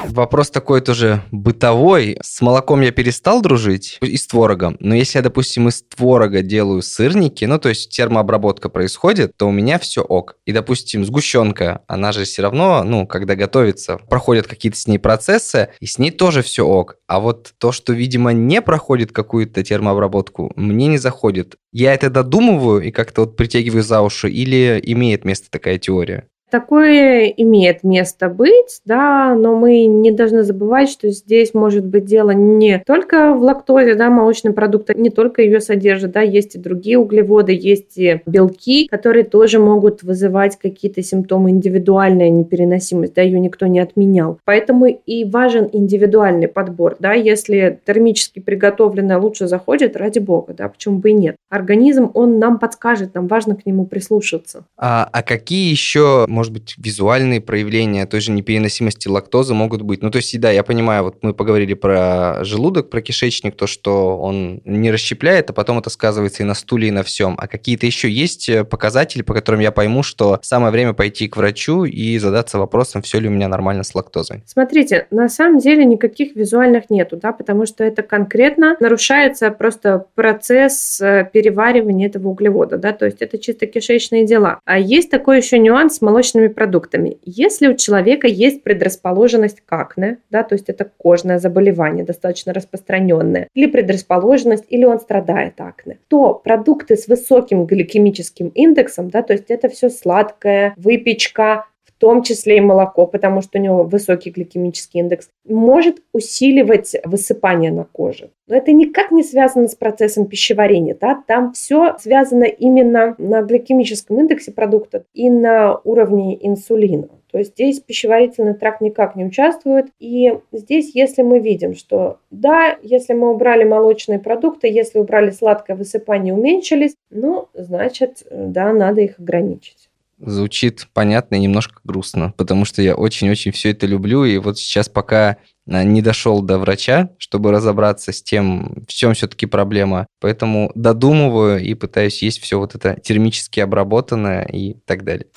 Вопрос 0.06 0.50
такой 0.50 0.82
тоже 0.82 1.24
бытовой. 1.32 2.18
С 2.22 2.42
молоком 2.42 2.82
я 2.82 2.92
перестал 2.92 3.42
дружить 3.42 3.98
и 4.02 4.18
с 4.18 4.28
творогом. 4.28 4.78
Но 4.80 4.96
если 4.96 5.20
я, 5.20 5.24
допустим, 5.24 5.68
из 5.68 5.84
творога 5.84 6.42
делаю 6.42 6.82
сырники, 6.82 7.46
ну, 7.46 7.60
то 7.60 7.70
есть 7.70 7.90
термообработка 7.90 8.70
происходит, 8.70 9.38
то 9.38 9.48
у 9.48 9.52
меня 9.52 9.80
все 9.80 10.02
ок. 10.02 10.36
И, 10.46 10.52
допустим, 10.52 11.06
сгущенка, 11.06 11.82
она 11.88 12.12
же 12.12 12.24
все 12.24 12.42
равно, 12.42 12.84
ну, 12.84 13.08
когда 13.08 13.36
готовится, 13.36 13.98
проходят 13.98 14.48
какие-то 14.48 14.78
с 14.78 14.88
ней 14.88 14.98
процессы, 14.98 15.70
и 15.80 15.86
с 15.86 15.98
ней 15.98 16.12
тоже 16.12 16.42
все 16.42 16.66
ок. 16.66 16.98
А 17.08 17.20
вот 17.20 17.54
то, 17.58 17.72
что, 17.72 17.94
видимо, 17.94 18.32
не 18.34 18.62
проходит 18.62 19.12
какую-то 19.12 19.64
термообработку, 19.64 20.52
мне 20.56 20.88
не 20.88 20.98
заходит. 20.98 21.56
Я 21.72 21.94
это 21.94 22.10
додумываю 22.10 22.82
и 22.82 22.92
как-то 22.92 23.22
вот 23.22 23.38
притягиваю 23.38 23.84
за 23.84 24.02
уши, 24.02 24.30
или 24.30 24.82
имеет 24.84 25.26
место 25.26 25.50
такая 25.50 25.78
теория? 25.78 26.28
Такое 26.52 27.28
имеет 27.28 27.82
место 27.84 28.28
быть, 28.28 28.82
да, 28.84 29.34
но 29.36 29.56
мы 29.56 29.86
не 29.86 30.12
должны 30.12 30.44
забывать, 30.44 30.90
что 30.90 31.10
здесь 31.10 31.54
может 31.54 31.86
быть 31.86 32.04
дело 32.04 32.32
не 32.32 32.84
только 32.86 33.34
в 33.34 33.42
лактозе, 33.42 33.96
да, 33.96 34.10
молочные 34.10 34.54
продукты 34.54 34.94
не 34.98 35.10
только 35.10 35.44
ее 35.44 35.62
содержат, 35.62 36.12
да, 36.12 36.20
есть 36.20 36.56
и 36.56 36.60
другие 36.60 36.98
углеводы, 36.98 37.54
есть 37.54 37.98
и 37.98 38.20
белки, 38.26 38.88
которые 38.88 39.24
тоже 39.24 39.60
могут 39.60 40.04
вызывать 40.04 40.58
какие-то 40.58 41.02
симптомы 41.02 41.52
индивидуальная 41.52 42.30
непереносимость, 42.30 43.14
да, 43.14 43.22
ее 43.22 43.40
никто 43.40 43.68
не 43.68 43.80
отменял. 43.80 44.38
Поэтому 44.44 44.88
и 44.88 45.24
важен 45.24 45.70
индивидуальный 45.72 46.50
подбор, 46.50 46.98
да, 47.00 47.14
если 47.14 47.80
термически 47.86 48.42
приготовленное 48.42 49.18
лучше 49.18 49.48
заходит, 49.48 49.96
ради 49.96 50.20
бога, 50.20 50.54
да, 50.54 50.68
почему 50.68 50.98
бы 50.98 51.12
и 51.12 51.14
нет. 51.14 51.38
Организм, 51.50 52.12
он 52.14 52.40
нам 52.40 52.60
подскажет, 52.60 53.16
нам 53.16 53.28
важно 53.28 53.56
к 53.56 53.66
нему 53.66 53.86
прислушаться. 53.86 54.66
А, 54.78 55.08
а 55.10 55.24
какие 55.24 55.72
еще, 55.72 56.26
может 56.42 56.54
быть, 56.54 56.74
визуальные 56.76 57.40
проявления 57.40 58.08
той 58.08 58.20
же 58.20 58.32
непереносимости 58.32 59.08
лактозы 59.08 59.54
могут 59.54 59.84
быть. 59.84 60.02
Ну, 60.02 60.10
то 60.10 60.18
есть, 60.18 60.40
да, 60.40 60.50
я 60.50 60.64
понимаю, 60.64 61.04
вот 61.04 61.18
мы 61.22 61.36
поговорили 61.36 61.76
про 61.76 62.44
желудок, 62.44 62.90
про 62.90 63.00
кишечник, 63.00 63.56
то, 63.56 63.68
что 63.68 64.18
он 64.18 64.60
не 64.66 64.90
расщепляет, 64.90 65.52
а 65.52 65.54
потом 65.54 65.78
это 65.78 65.92
сказывается 65.92 66.42
и 66.42 66.46
на 66.48 66.56
стуле, 66.56 66.88
и 66.88 66.92
на 66.92 67.04
всем. 67.04 67.36
А 67.38 67.48
какие-то 67.48 67.86
еще 67.86 68.10
есть 68.10 68.50
э, 68.50 68.64
показатели, 68.64 69.22
по 69.22 69.36
которым 69.36 69.60
я 69.62 69.72
пойму, 69.72 70.02
что 70.02 70.40
самое 70.42 70.72
время 70.72 70.94
пойти 70.94 71.28
к 71.28 71.38
врачу 71.38 71.84
и 71.84 72.18
задаться 72.18 72.58
вопросом, 72.58 73.04
все 73.04 73.20
ли 73.20 73.28
у 73.28 73.32
меня 73.32 73.48
нормально 73.48 73.84
с 73.84 73.94
лактозой? 73.94 74.42
Смотрите, 74.48 75.06
на 75.12 75.30
самом 75.30 75.60
деле 75.60 75.86
никаких 75.86 76.36
визуальных 76.36 76.90
нету, 76.90 77.18
да, 77.18 77.34
потому 77.34 77.68
что 77.68 77.84
это 77.84 78.02
конкретно 78.02 78.78
нарушается 78.80 79.52
просто 79.52 80.08
процесс 80.16 81.00
э, 81.00 81.30
переваривания 81.32 82.08
этого 82.08 82.30
углевода, 82.30 82.78
да, 82.78 82.94
то 82.94 83.06
есть 83.06 83.22
это 83.22 83.38
чисто 83.38 83.68
кишечные 83.68 84.26
дела. 84.26 84.60
А 84.66 84.80
есть 84.80 85.12
такой 85.12 85.38
еще 85.38 85.60
нюанс 85.60 86.02
молочной 86.02 86.31
молочными 86.34 86.48
продуктами. 86.48 87.18
Если 87.24 87.68
у 87.68 87.76
человека 87.76 88.28
есть 88.28 88.64
предрасположенность 88.64 89.62
к 89.62 89.74
акне, 89.74 90.18
да, 90.30 90.44
то 90.44 90.56
есть 90.56 90.70
это 90.70 90.90
кожное 90.98 91.40
заболевание 91.40 92.06
достаточно 92.06 92.54
распространенное, 92.54 93.48
или 93.54 93.68
предрасположенность, 93.68 94.66
или 94.70 94.86
он 94.86 95.00
страдает 95.00 95.60
акне, 95.60 96.00
то 96.08 96.34
продукты 96.34 96.96
с 96.96 97.08
высоким 97.08 97.66
гликемическим 97.66 98.50
индексом, 98.50 99.10
да, 99.10 99.22
то 99.22 99.34
есть 99.34 99.50
это 99.50 99.70
все 99.70 99.90
сладкое, 99.90 100.74
выпечка, 100.78 101.66
том 102.02 102.24
числе 102.24 102.58
и 102.58 102.62
молоко, 102.62 103.06
потому 103.06 103.42
что 103.42 103.60
у 103.60 103.62
него 103.62 103.84
высокий 103.84 104.32
гликемический 104.32 105.00
индекс, 105.00 105.30
может 105.48 106.02
усиливать 106.14 106.96
высыпание 107.06 107.72
на 107.72 107.84
коже. 107.84 108.32
Но 108.48 108.56
это 108.56 108.72
никак 108.72 109.12
не 109.12 109.24
связано 109.24 109.68
с 109.68 109.76
процессом 109.76 110.26
пищеварения. 110.26 110.98
Да? 111.00 111.24
Там 111.28 111.54
все 111.54 111.96
связано 112.00 112.46
именно 112.46 113.14
на 113.20 113.44
гликемическом 113.44 114.20
индексе 114.20 114.52
продукта 114.52 115.04
и 115.14 115.30
на 115.30 115.80
уровне 115.84 116.40
инсулина. 116.42 117.08
То 117.32 117.38
есть 117.38 117.52
здесь 117.52 117.80
пищеварительный 117.80 118.56
тракт 118.56 118.82
никак 118.82 119.16
не 119.16 119.24
участвует. 119.24 119.86
И 120.00 120.34
здесь, 120.52 120.96
если 120.96 121.22
мы 121.22 121.40
видим, 121.40 121.76
что 121.76 122.18
да, 122.32 122.78
если 122.82 123.14
мы 123.14 123.32
убрали 123.32 123.64
молочные 123.64 124.18
продукты, 124.18 124.68
если 124.68 124.98
убрали 124.98 125.30
сладкое 125.30 125.78
высыпание, 125.78 126.34
уменьшились, 126.34 126.96
ну, 127.12 127.48
значит, 127.54 128.26
да, 128.32 128.74
надо 128.74 129.02
их 129.02 129.20
ограничить 129.20 129.91
звучит 130.26 130.88
понятно 130.94 131.36
и 131.36 131.40
немножко 131.40 131.80
грустно, 131.84 132.34
потому 132.38 132.66
что 132.66 132.82
я 132.82 132.96
очень-очень 132.96 133.52
все 133.52 133.72
это 133.72 133.86
люблю, 133.88 134.24
и 134.24 134.38
вот 134.38 134.58
сейчас 134.58 134.90
пока 134.90 135.38
а, 135.70 135.84
не 135.84 136.02
дошел 136.02 136.42
до 136.42 136.58
врача, 136.58 137.10
чтобы 137.18 137.52
разобраться 137.52 138.12
с 138.12 138.22
тем, 138.22 138.84
в 138.88 138.94
чем 138.94 139.14
все-таки 139.14 139.46
проблема. 139.46 140.08
Поэтому 140.20 140.72
додумываю 140.76 141.64
и 141.64 141.74
пытаюсь 141.74 142.22
есть 142.22 142.42
все 142.42 142.60
вот 142.60 142.76
это 142.76 143.00
термически 143.00 143.60
обработанное 143.60 144.44
и 144.46 144.74
так 144.86 145.04
далее. 145.04 145.28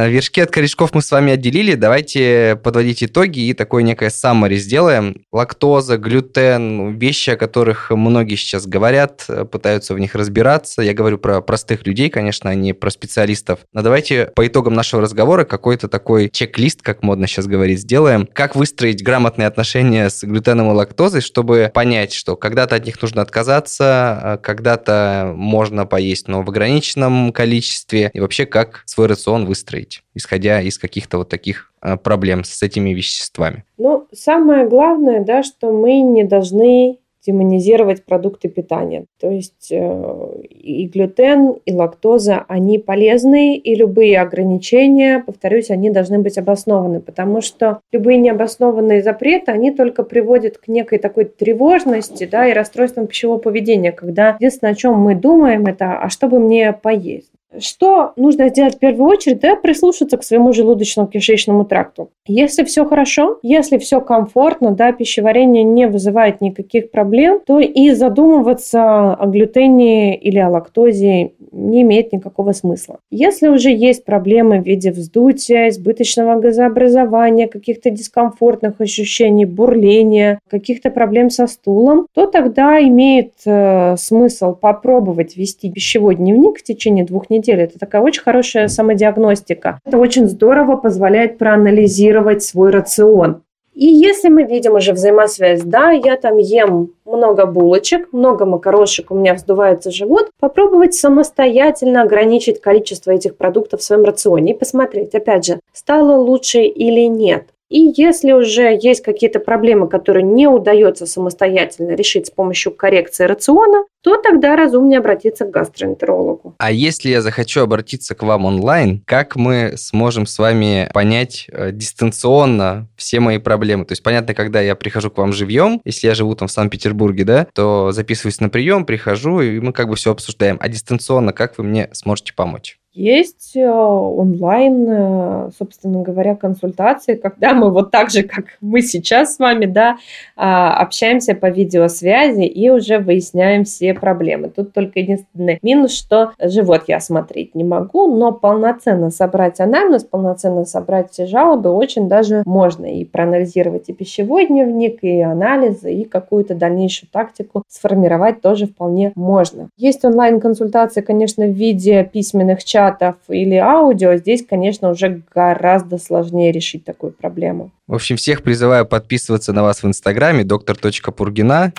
Вершки 0.00 0.40
от 0.40 0.52
корешков 0.52 0.94
мы 0.94 1.02
с 1.02 1.10
вами 1.10 1.32
отделили. 1.32 1.74
Давайте 1.74 2.54
подводить 2.62 3.02
итоги 3.02 3.40
и 3.40 3.52
такое 3.52 3.82
некое 3.82 4.10
summary 4.10 4.54
сделаем. 4.54 5.24
Лактоза, 5.32 5.98
глютен, 5.98 6.96
вещи, 6.96 7.30
о 7.30 7.36
которых 7.36 7.90
многие 7.90 8.36
сейчас 8.36 8.68
говорят, 8.68 9.26
пытаются 9.50 9.94
в 9.94 9.98
них 9.98 10.14
разбираться. 10.14 10.82
Я 10.82 10.94
говорю 10.94 11.18
про 11.18 11.40
простых 11.40 11.84
людей, 11.84 12.10
конечно, 12.10 12.48
а 12.48 12.54
не 12.54 12.74
про 12.74 12.90
специалистов. 12.90 13.58
Но 13.72 13.82
давайте 13.82 14.26
по 14.36 14.46
итогам 14.46 14.74
нашего 14.74 15.02
разговора 15.02 15.44
какой-то 15.44 15.88
такой 15.88 16.30
чек-лист, 16.30 16.80
как 16.80 17.02
модно 17.02 17.26
сейчас 17.26 17.48
говорить, 17.48 17.80
сделаем. 17.80 18.28
Как 18.32 18.54
выстроить 18.54 19.02
грамотные 19.02 19.48
отношения 19.48 20.10
с 20.10 20.22
глютеном 20.22 20.70
и 20.70 20.74
лактозой, 20.74 21.22
чтобы 21.22 21.72
понять, 21.74 22.12
что 22.12 22.36
когда-то 22.36 22.76
от 22.76 22.86
них 22.86 23.02
нужно 23.02 23.20
отказаться, 23.20 23.84
а 23.84 24.36
когда-то 24.36 25.32
можно 25.34 25.86
поесть, 25.86 26.28
но 26.28 26.42
в 26.42 26.50
ограниченном 26.50 27.32
количестве, 27.32 28.12
и 28.14 28.20
вообще 28.20 28.46
как 28.46 28.82
свой 28.86 29.08
рацион 29.08 29.44
выстроить 29.44 29.87
быть, 29.88 30.02
исходя 30.14 30.60
из 30.60 30.78
каких-то 30.78 31.18
вот 31.18 31.28
таких 31.28 31.72
а, 31.80 31.96
проблем 31.96 32.44
с 32.44 32.62
этими 32.62 32.90
веществами? 32.90 33.64
Ну, 33.78 34.06
самое 34.12 34.68
главное, 34.68 35.24
да, 35.24 35.42
что 35.42 35.72
мы 35.72 36.00
не 36.00 36.24
должны 36.24 36.98
демонизировать 37.26 38.04
продукты 38.04 38.48
питания. 38.48 39.04
То 39.20 39.30
есть 39.30 39.68
э, 39.70 40.42
и 40.48 40.86
глютен, 40.86 41.56
и 41.66 41.74
лактоза, 41.74 42.44
они 42.48 42.78
полезны, 42.78 43.56
и 43.56 43.74
любые 43.74 44.20
ограничения, 44.20 45.22
повторюсь, 45.26 45.70
они 45.70 45.90
должны 45.90 46.20
быть 46.20 46.38
обоснованы, 46.38 47.00
потому 47.00 47.42
что 47.42 47.80
любые 47.92 48.18
необоснованные 48.18 49.02
запреты, 49.02 49.50
они 49.50 49.72
только 49.72 50.04
приводят 50.04 50.58
к 50.58 50.68
некой 50.68 50.98
такой 50.98 51.24
тревожности 51.26 52.24
да, 52.24 52.48
и 52.48 52.54
расстройствам 52.54 53.08
пищевого 53.08 53.38
поведения, 53.38 53.92
когда 53.92 54.36
единственное, 54.38 54.72
о 54.72 54.76
чем 54.76 54.94
мы 54.94 55.14
думаем, 55.14 55.66
это 55.66 55.98
«а 55.98 56.08
что 56.08 56.28
бы 56.28 56.38
мне 56.38 56.72
поесть?». 56.72 57.32
Что 57.58 58.12
нужно 58.16 58.48
сделать 58.48 58.76
в 58.76 58.78
первую 58.78 59.08
очередь? 59.08 59.40
Да, 59.40 59.56
прислушаться 59.56 60.18
к 60.18 60.24
своему 60.24 60.50
желудочно-кишечному 60.50 61.64
тракту. 61.64 62.10
Если 62.26 62.64
все 62.64 62.84
хорошо, 62.84 63.38
если 63.42 63.78
все 63.78 64.00
комфортно, 64.00 64.72
да, 64.72 64.92
пищеварение 64.92 65.64
не 65.64 65.88
вызывает 65.88 66.40
никаких 66.40 66.90
проблем, 66.90 67.40
то 67.46 67.58
и 67.58 67.90
задумываться 67.90 69.14
о 69.14 69.26
глютене 69.26 70.16
или 70.16 70.38
о 70.38 70.50
лактозе 70.50 71.32
не 71.52 71.82
имеет 71.82 72.12
никакого 72.12 72.52
смысла. 72.52 72.98
Если 73.10 73.48
уже 73.48 73.70
есть 73.70 74.04
проблемы 74.04 74.60
в 74.60 74.66
виде 74.66 74.90
вздутия, 74.90 75.68
избыточного 75.68 76.38
газообразования, 76.38 77.48
каких-то 77.48 77.90
дискомфортных 77.90 78.80
ощущений, 78.80 79.46
бурления, 79.46 80.40
каких-то 80.48 80.90
проблем 80.90 81.30
со 81.30 81.46
стулом, 81.46 82.06
то 82.12 82.26
тогда 82.26 82.78
имеет 82.80 83.32
э, 83.46 83.96
смысл 83.96 84.54
попробовать 84.54 85.36
вести 85.36 85.70
пищевой 85.70 86.16
дневник 86.16 86.58
в 86.58 86.62
течение 86.62 87.04
двух 87.04 87.30
недель. 87.30 87.37
Это 87.46 87.78
такая 87.78 88.02
очень 88.02 88.22
хорошая 88.22 88.68
самодиагностика. 88.68 89.80
Это 89.84 89.98
очень 89.98 90.28
здорово 90.28 90.76
позволяет 90.76 91.38
проанализировать 91.38 92.42
свой 92.42 92.70
рацион. 92.70 93.42
И 93.78 93.86
если 93.86 94.28
мы 94.28 94.42
видим 94.42 94.74
уже 94.74 94.92
взаимосвязь, 94.92 95.62
да, 95.62 95.92
я 95.92 96.16
там 96.16 96.38
ем 96.38 96.94
много 97.04 97.46
булочек, 97.46 98.12
много 98.12 98.44
макарошек, 98.44 99.12
у 99.12 99.14
меня 99.14 99.34
вздувается 99.34 99.92
живот, 99.92 100.30
попробовать 100.40 100.94
самостоятельно 100.94 102.02
ограничить 102.02 102.60
количество 102.60 103.12
этих 103.12 103.36
продуктов 103.36 103.78
в 103.78 103.84
своем 103.84 104.02
рационе 104.02 104.52
и 104.52 104.58
посмотреть, 104.58 105.14
опять 105.14 105.46
же, 105.46 105.60
стало 105.72 106.16
лучше 106.16 106.62
или 106.62 107.02
нет. 107.02 107.50
И 107.68 107.92
если 107.96 108.32
уже 108.32 108.78
есть 108.80 109.02
какие-то 109.02 109.40
проблемы, 109.40 109.88
которые 109.88 110.24
не 110.24 110.48
удается 110.48 111.06
самостоятельно 111.06 111.94
решить 111.94 112.28
с 112.28 112.30
помощью 112.30 112.72
коррекции 112.72 113.24
рациона, 113.24 113.84
то 114.02 114.16
тогда 114.16 114.56
разумнее 114.56 115.00
обратиться 115.00 115.44
к 115.44 115.50
гастроэнтерологу. 115.50 116.54
А 116.58 116.70
если 116.70 117.10
я 117.10 117.20
захочу 117.20 117.60
обратиться 117.60 118.14
к 118.14 118.22
вам 118.22 118.46
онлайн, 118.46 119.02
как 119.04 119.36
мы 119.36 119.74
сможем 119.76 120.24
с 120.24 120.38
вами 120.38 120.88
понять 120.94 121.46
э, 121.52 121.72
дистанционно 121.72 122.88
все 122.96 123.20
мои 123.20 123.38
проблемы? 123.38 123.84
То 123.84 123.92
есть, 123.92 124.02
понятно, 124.02 124.34
когда 124.34 124.60
я 124.60 124.74
прихожу 124.74 125.10
к 125.10 125.18
вам 125.18 125.32
живьем, 125.32 125.80
если 125.84 126.06
я 126.06 126.14
живу 126.14 126.34
там 126.36 126.48
в 126.48 126.52
Санкт-Петербурге, 126.52 127.24
да, 127.24 127.46
то 127.52 127.92
записываюсь 127.92 128.40
на 128.40 128.48
прием, 128.48 128.86
прихожу, 128.86 129.40
и 129.40 129.60
мы 129.60 129.72
как 129.72 129.88
бы 129.88 129.96
все 129.96 130.12
обсуждаем. 130.12 130.56
А 130.60 130.68
дистанционно 130.68 131.32
как 131.32 131.58
вы 131.58 131.64
мне 131.64 131.90
сможете 131.92 132.32
помочь? 132.32 132.78
Есть 132.98 133.52
э, 133.54 133.64
онлайн, 133.64 134.86
э, 134.88 135.50
собственно 135.56 136.02
говоря, 136.02 136.34
консультации, 136.34 137.14
когда 137.14 137.54
мы 137.54 137.70
вот 137.70 137.92
так 137.92 138.10
же, 138.10 138.24
как 138.24 138.46
мы 138.60 138.82
сейчас 138.82 139.36
с 139.36 139.38
вами, 139.38 139.66
да, 139.66 139.98
а, 140.34 140.74
общаемся 140.80 141.36
по 141.36 141.48
видеосвязи 141.48 142.42
и 142.42 142.70
уже 142.70 142.98
выясняем 142.98 143.62
все 143.62 143.94
проблемы. 143.94 144.48
Тут 144.48 144.72
только 144.72 144.98
единственный 144.98 145.60
минус, 145.62 145.96
что 145.96 146.32
живот 146.42 146.84
я 146.88 146.98
смотреть 146.98 147.54
не 147.54 147.62
могу, 147.62 148.08
но 148.16 148.32
полноценно 148.32 149.10
собрать 149.12 149.60
анамнез, 149.60 150.02
полноценно 150.02 150.64
собрать 150.64 151.12
все 151.12 151.26
жалобы 151.26 151.70
очень 151.70 152.08
даже 152.08 152.42
можно 152.46 152.86
и 152.86 153.04
проанализировать 153.04 153.88
и 153.90 153.92
пищевой 153.92 154.48
дневник, 154.48 155.04
и 155.04 155.20
анализы, 155.20 155.92
и 155.92 156.04
какую-то 156.04 156.56
дальнейшую 156.56 157.08
тактику 157.12 157.62
сформировать 157.68 158.40
тоже 158.40 158.66
вполне 158.66 159.12
можно. 159.14 159.68
Есть 159.76 160.04
онлайн-консультации, 160.04 161.00
конечно, 161.00 161.44
в 161.44 161.52
виде 161.52 162.02
письменных 162.02 162.64
чатов, 162.64 162.87
чатов 162.88 163.16
или 163.28 163.56
аудио, 163.56 164.16
здесь, 164.16 164.44
конечно, 164.48 164.90
уже 164.90 165.22
гораздо 165.34 165.98
сложнее 165.98 166.52
решить 166.52 166.84
такую 166.84 167.12
проблему. 167.12 167.70
В 167.86 167.94
общем, 167.94 168.16
всех 168.16 168.42
призываю 168.42 168.86
подписываться 168.86 169.52
на 169.52 169.62
вас 169.62 169.82
в 169.82 169.86
Инстаграме 169.86 170.44
доктор.пургина. 170.44 171.72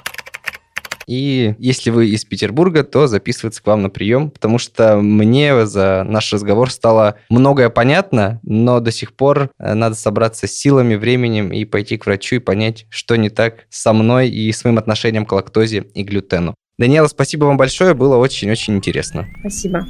И 1.07 1.55
если 1.57 1.89
вы 1.89 2.09
из 2.09 2.23
Петербурга, 2.23 2.83
то 2.83 3.07
записываться 3.07 3.63
к 3.63 3.65
вам 3.65 3.81
на 3.81 3.89
прием, 3.89 4.29
потому 4.29 4.59
что 4.59 4.97
мне 4.97 5.65
за 5.65 6.05
наш 6.07 6.31
разговор 6.31 6.69
стало 6.69 7.15
многое 7.31 7.71
понятно, 7.71 8.39
но 8.43 8.79
до 8.79 8.91
сих 8.91 9.13
пор 9.13 9.49
э, 9.57 9.73
надо 9.73 9.95
собраться 9.95 10.45
с 10.45 10.51
силами, 10.51 10.93
временем 10.93 11.51
и 11.51 11.65
пойти 11.65 11.97
к 11.97 12.05
врачу 12.05 12.35
и 12.35 12.39
понять, 12.39 12.85
что 12.89 13.15
не 13.15 13.31
так 13.31 13.65
со 13.69 13.91
мной 13.91 14.29
и 14.29 14.51
с 14.51 14.63
моим 14.63 14.77
отношением 14.77 15.25
к 15.25 15.31
лактозе 15.31 15.87
и 15.95 16.03
глютену. 16.03 16.53
Даниэла, 16.77 17.07
спасибо 17.07 17.45
вам 17.45 17.57
большое, 17.57 17.95
было 17.95 18.17
очень-очень 18.17 18.75
интересно. 18.75 19.27
Спасибо. 19.39 19.87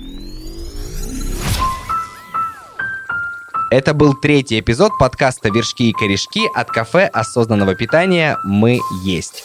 Это 3.72 3.94
был 3.94 4.16
третий 4.16 4.60
эпизод 4.60 4.98
подкаста 4.98 5.50
«Вершки 5.50 5.90
и 5.90 5.94
корешки» 5.94 6.50
от 6.56 6.72
кафе 6.72 7.06
осознанного 7.06 7.76
питания 7.76 8.40
«Мы 8.44 8.80
есть». 9.04 9.44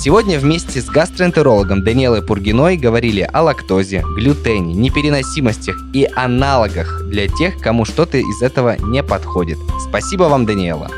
Сегодня 0.00 0.38
вместе 0.38 0.80
с 0.80 0.86
гастроэнтерологом 0.86 1.84
Даниэлой 1.84 2.22
Пургиной 2.22 2.78
говорили 2.78 3.28
о 3.30 3.42
лактозе, 3.42 4.02
глютене, 4.16 4.72
непереносимостях 4.72 5.76
и 5.92 6.08
аналогах 6.16 7.02
для 7.04 7.28
тех, 7.28 7.58
кому 7.58 7.84
что-то 7.84 8.16
из 8.16 8.40
этого 8.40 8.78
не 8.78 9.02
подходит. 9.02 9.58
Спасибо 9.86 10.24
вам, 10.24 10.46
Даниэла. 10.46 10.90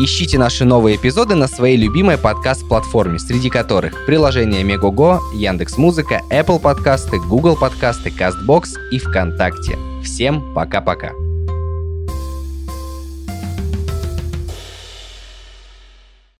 Ищите 0.00 0.38
наши 0.38 0.64
новые 0.64 0.96
эпизоды 0.96 1.34
на 1.34 1.48
своей 1.48 1.76
любимой 1.76 2.16
подкаст-платформе, 2.16 3.18
среди 3.18 3.50
которых 3.50 4.06
приложения 4.06 4.62
Мегого, 4.62 5.20
Яндекс.Музыка, 5.34 6.22
Apple 6.30 6.60
подкасты, 6.60 7.18
Google 7.18 7.56
подкасты, 7.56 8.08
CastBox 8.08 8.68
и 8.90 8.98
ВКонтакте. 8.98 9.76
Всем 10.02 10.54
пока-пока. 10.54 11.12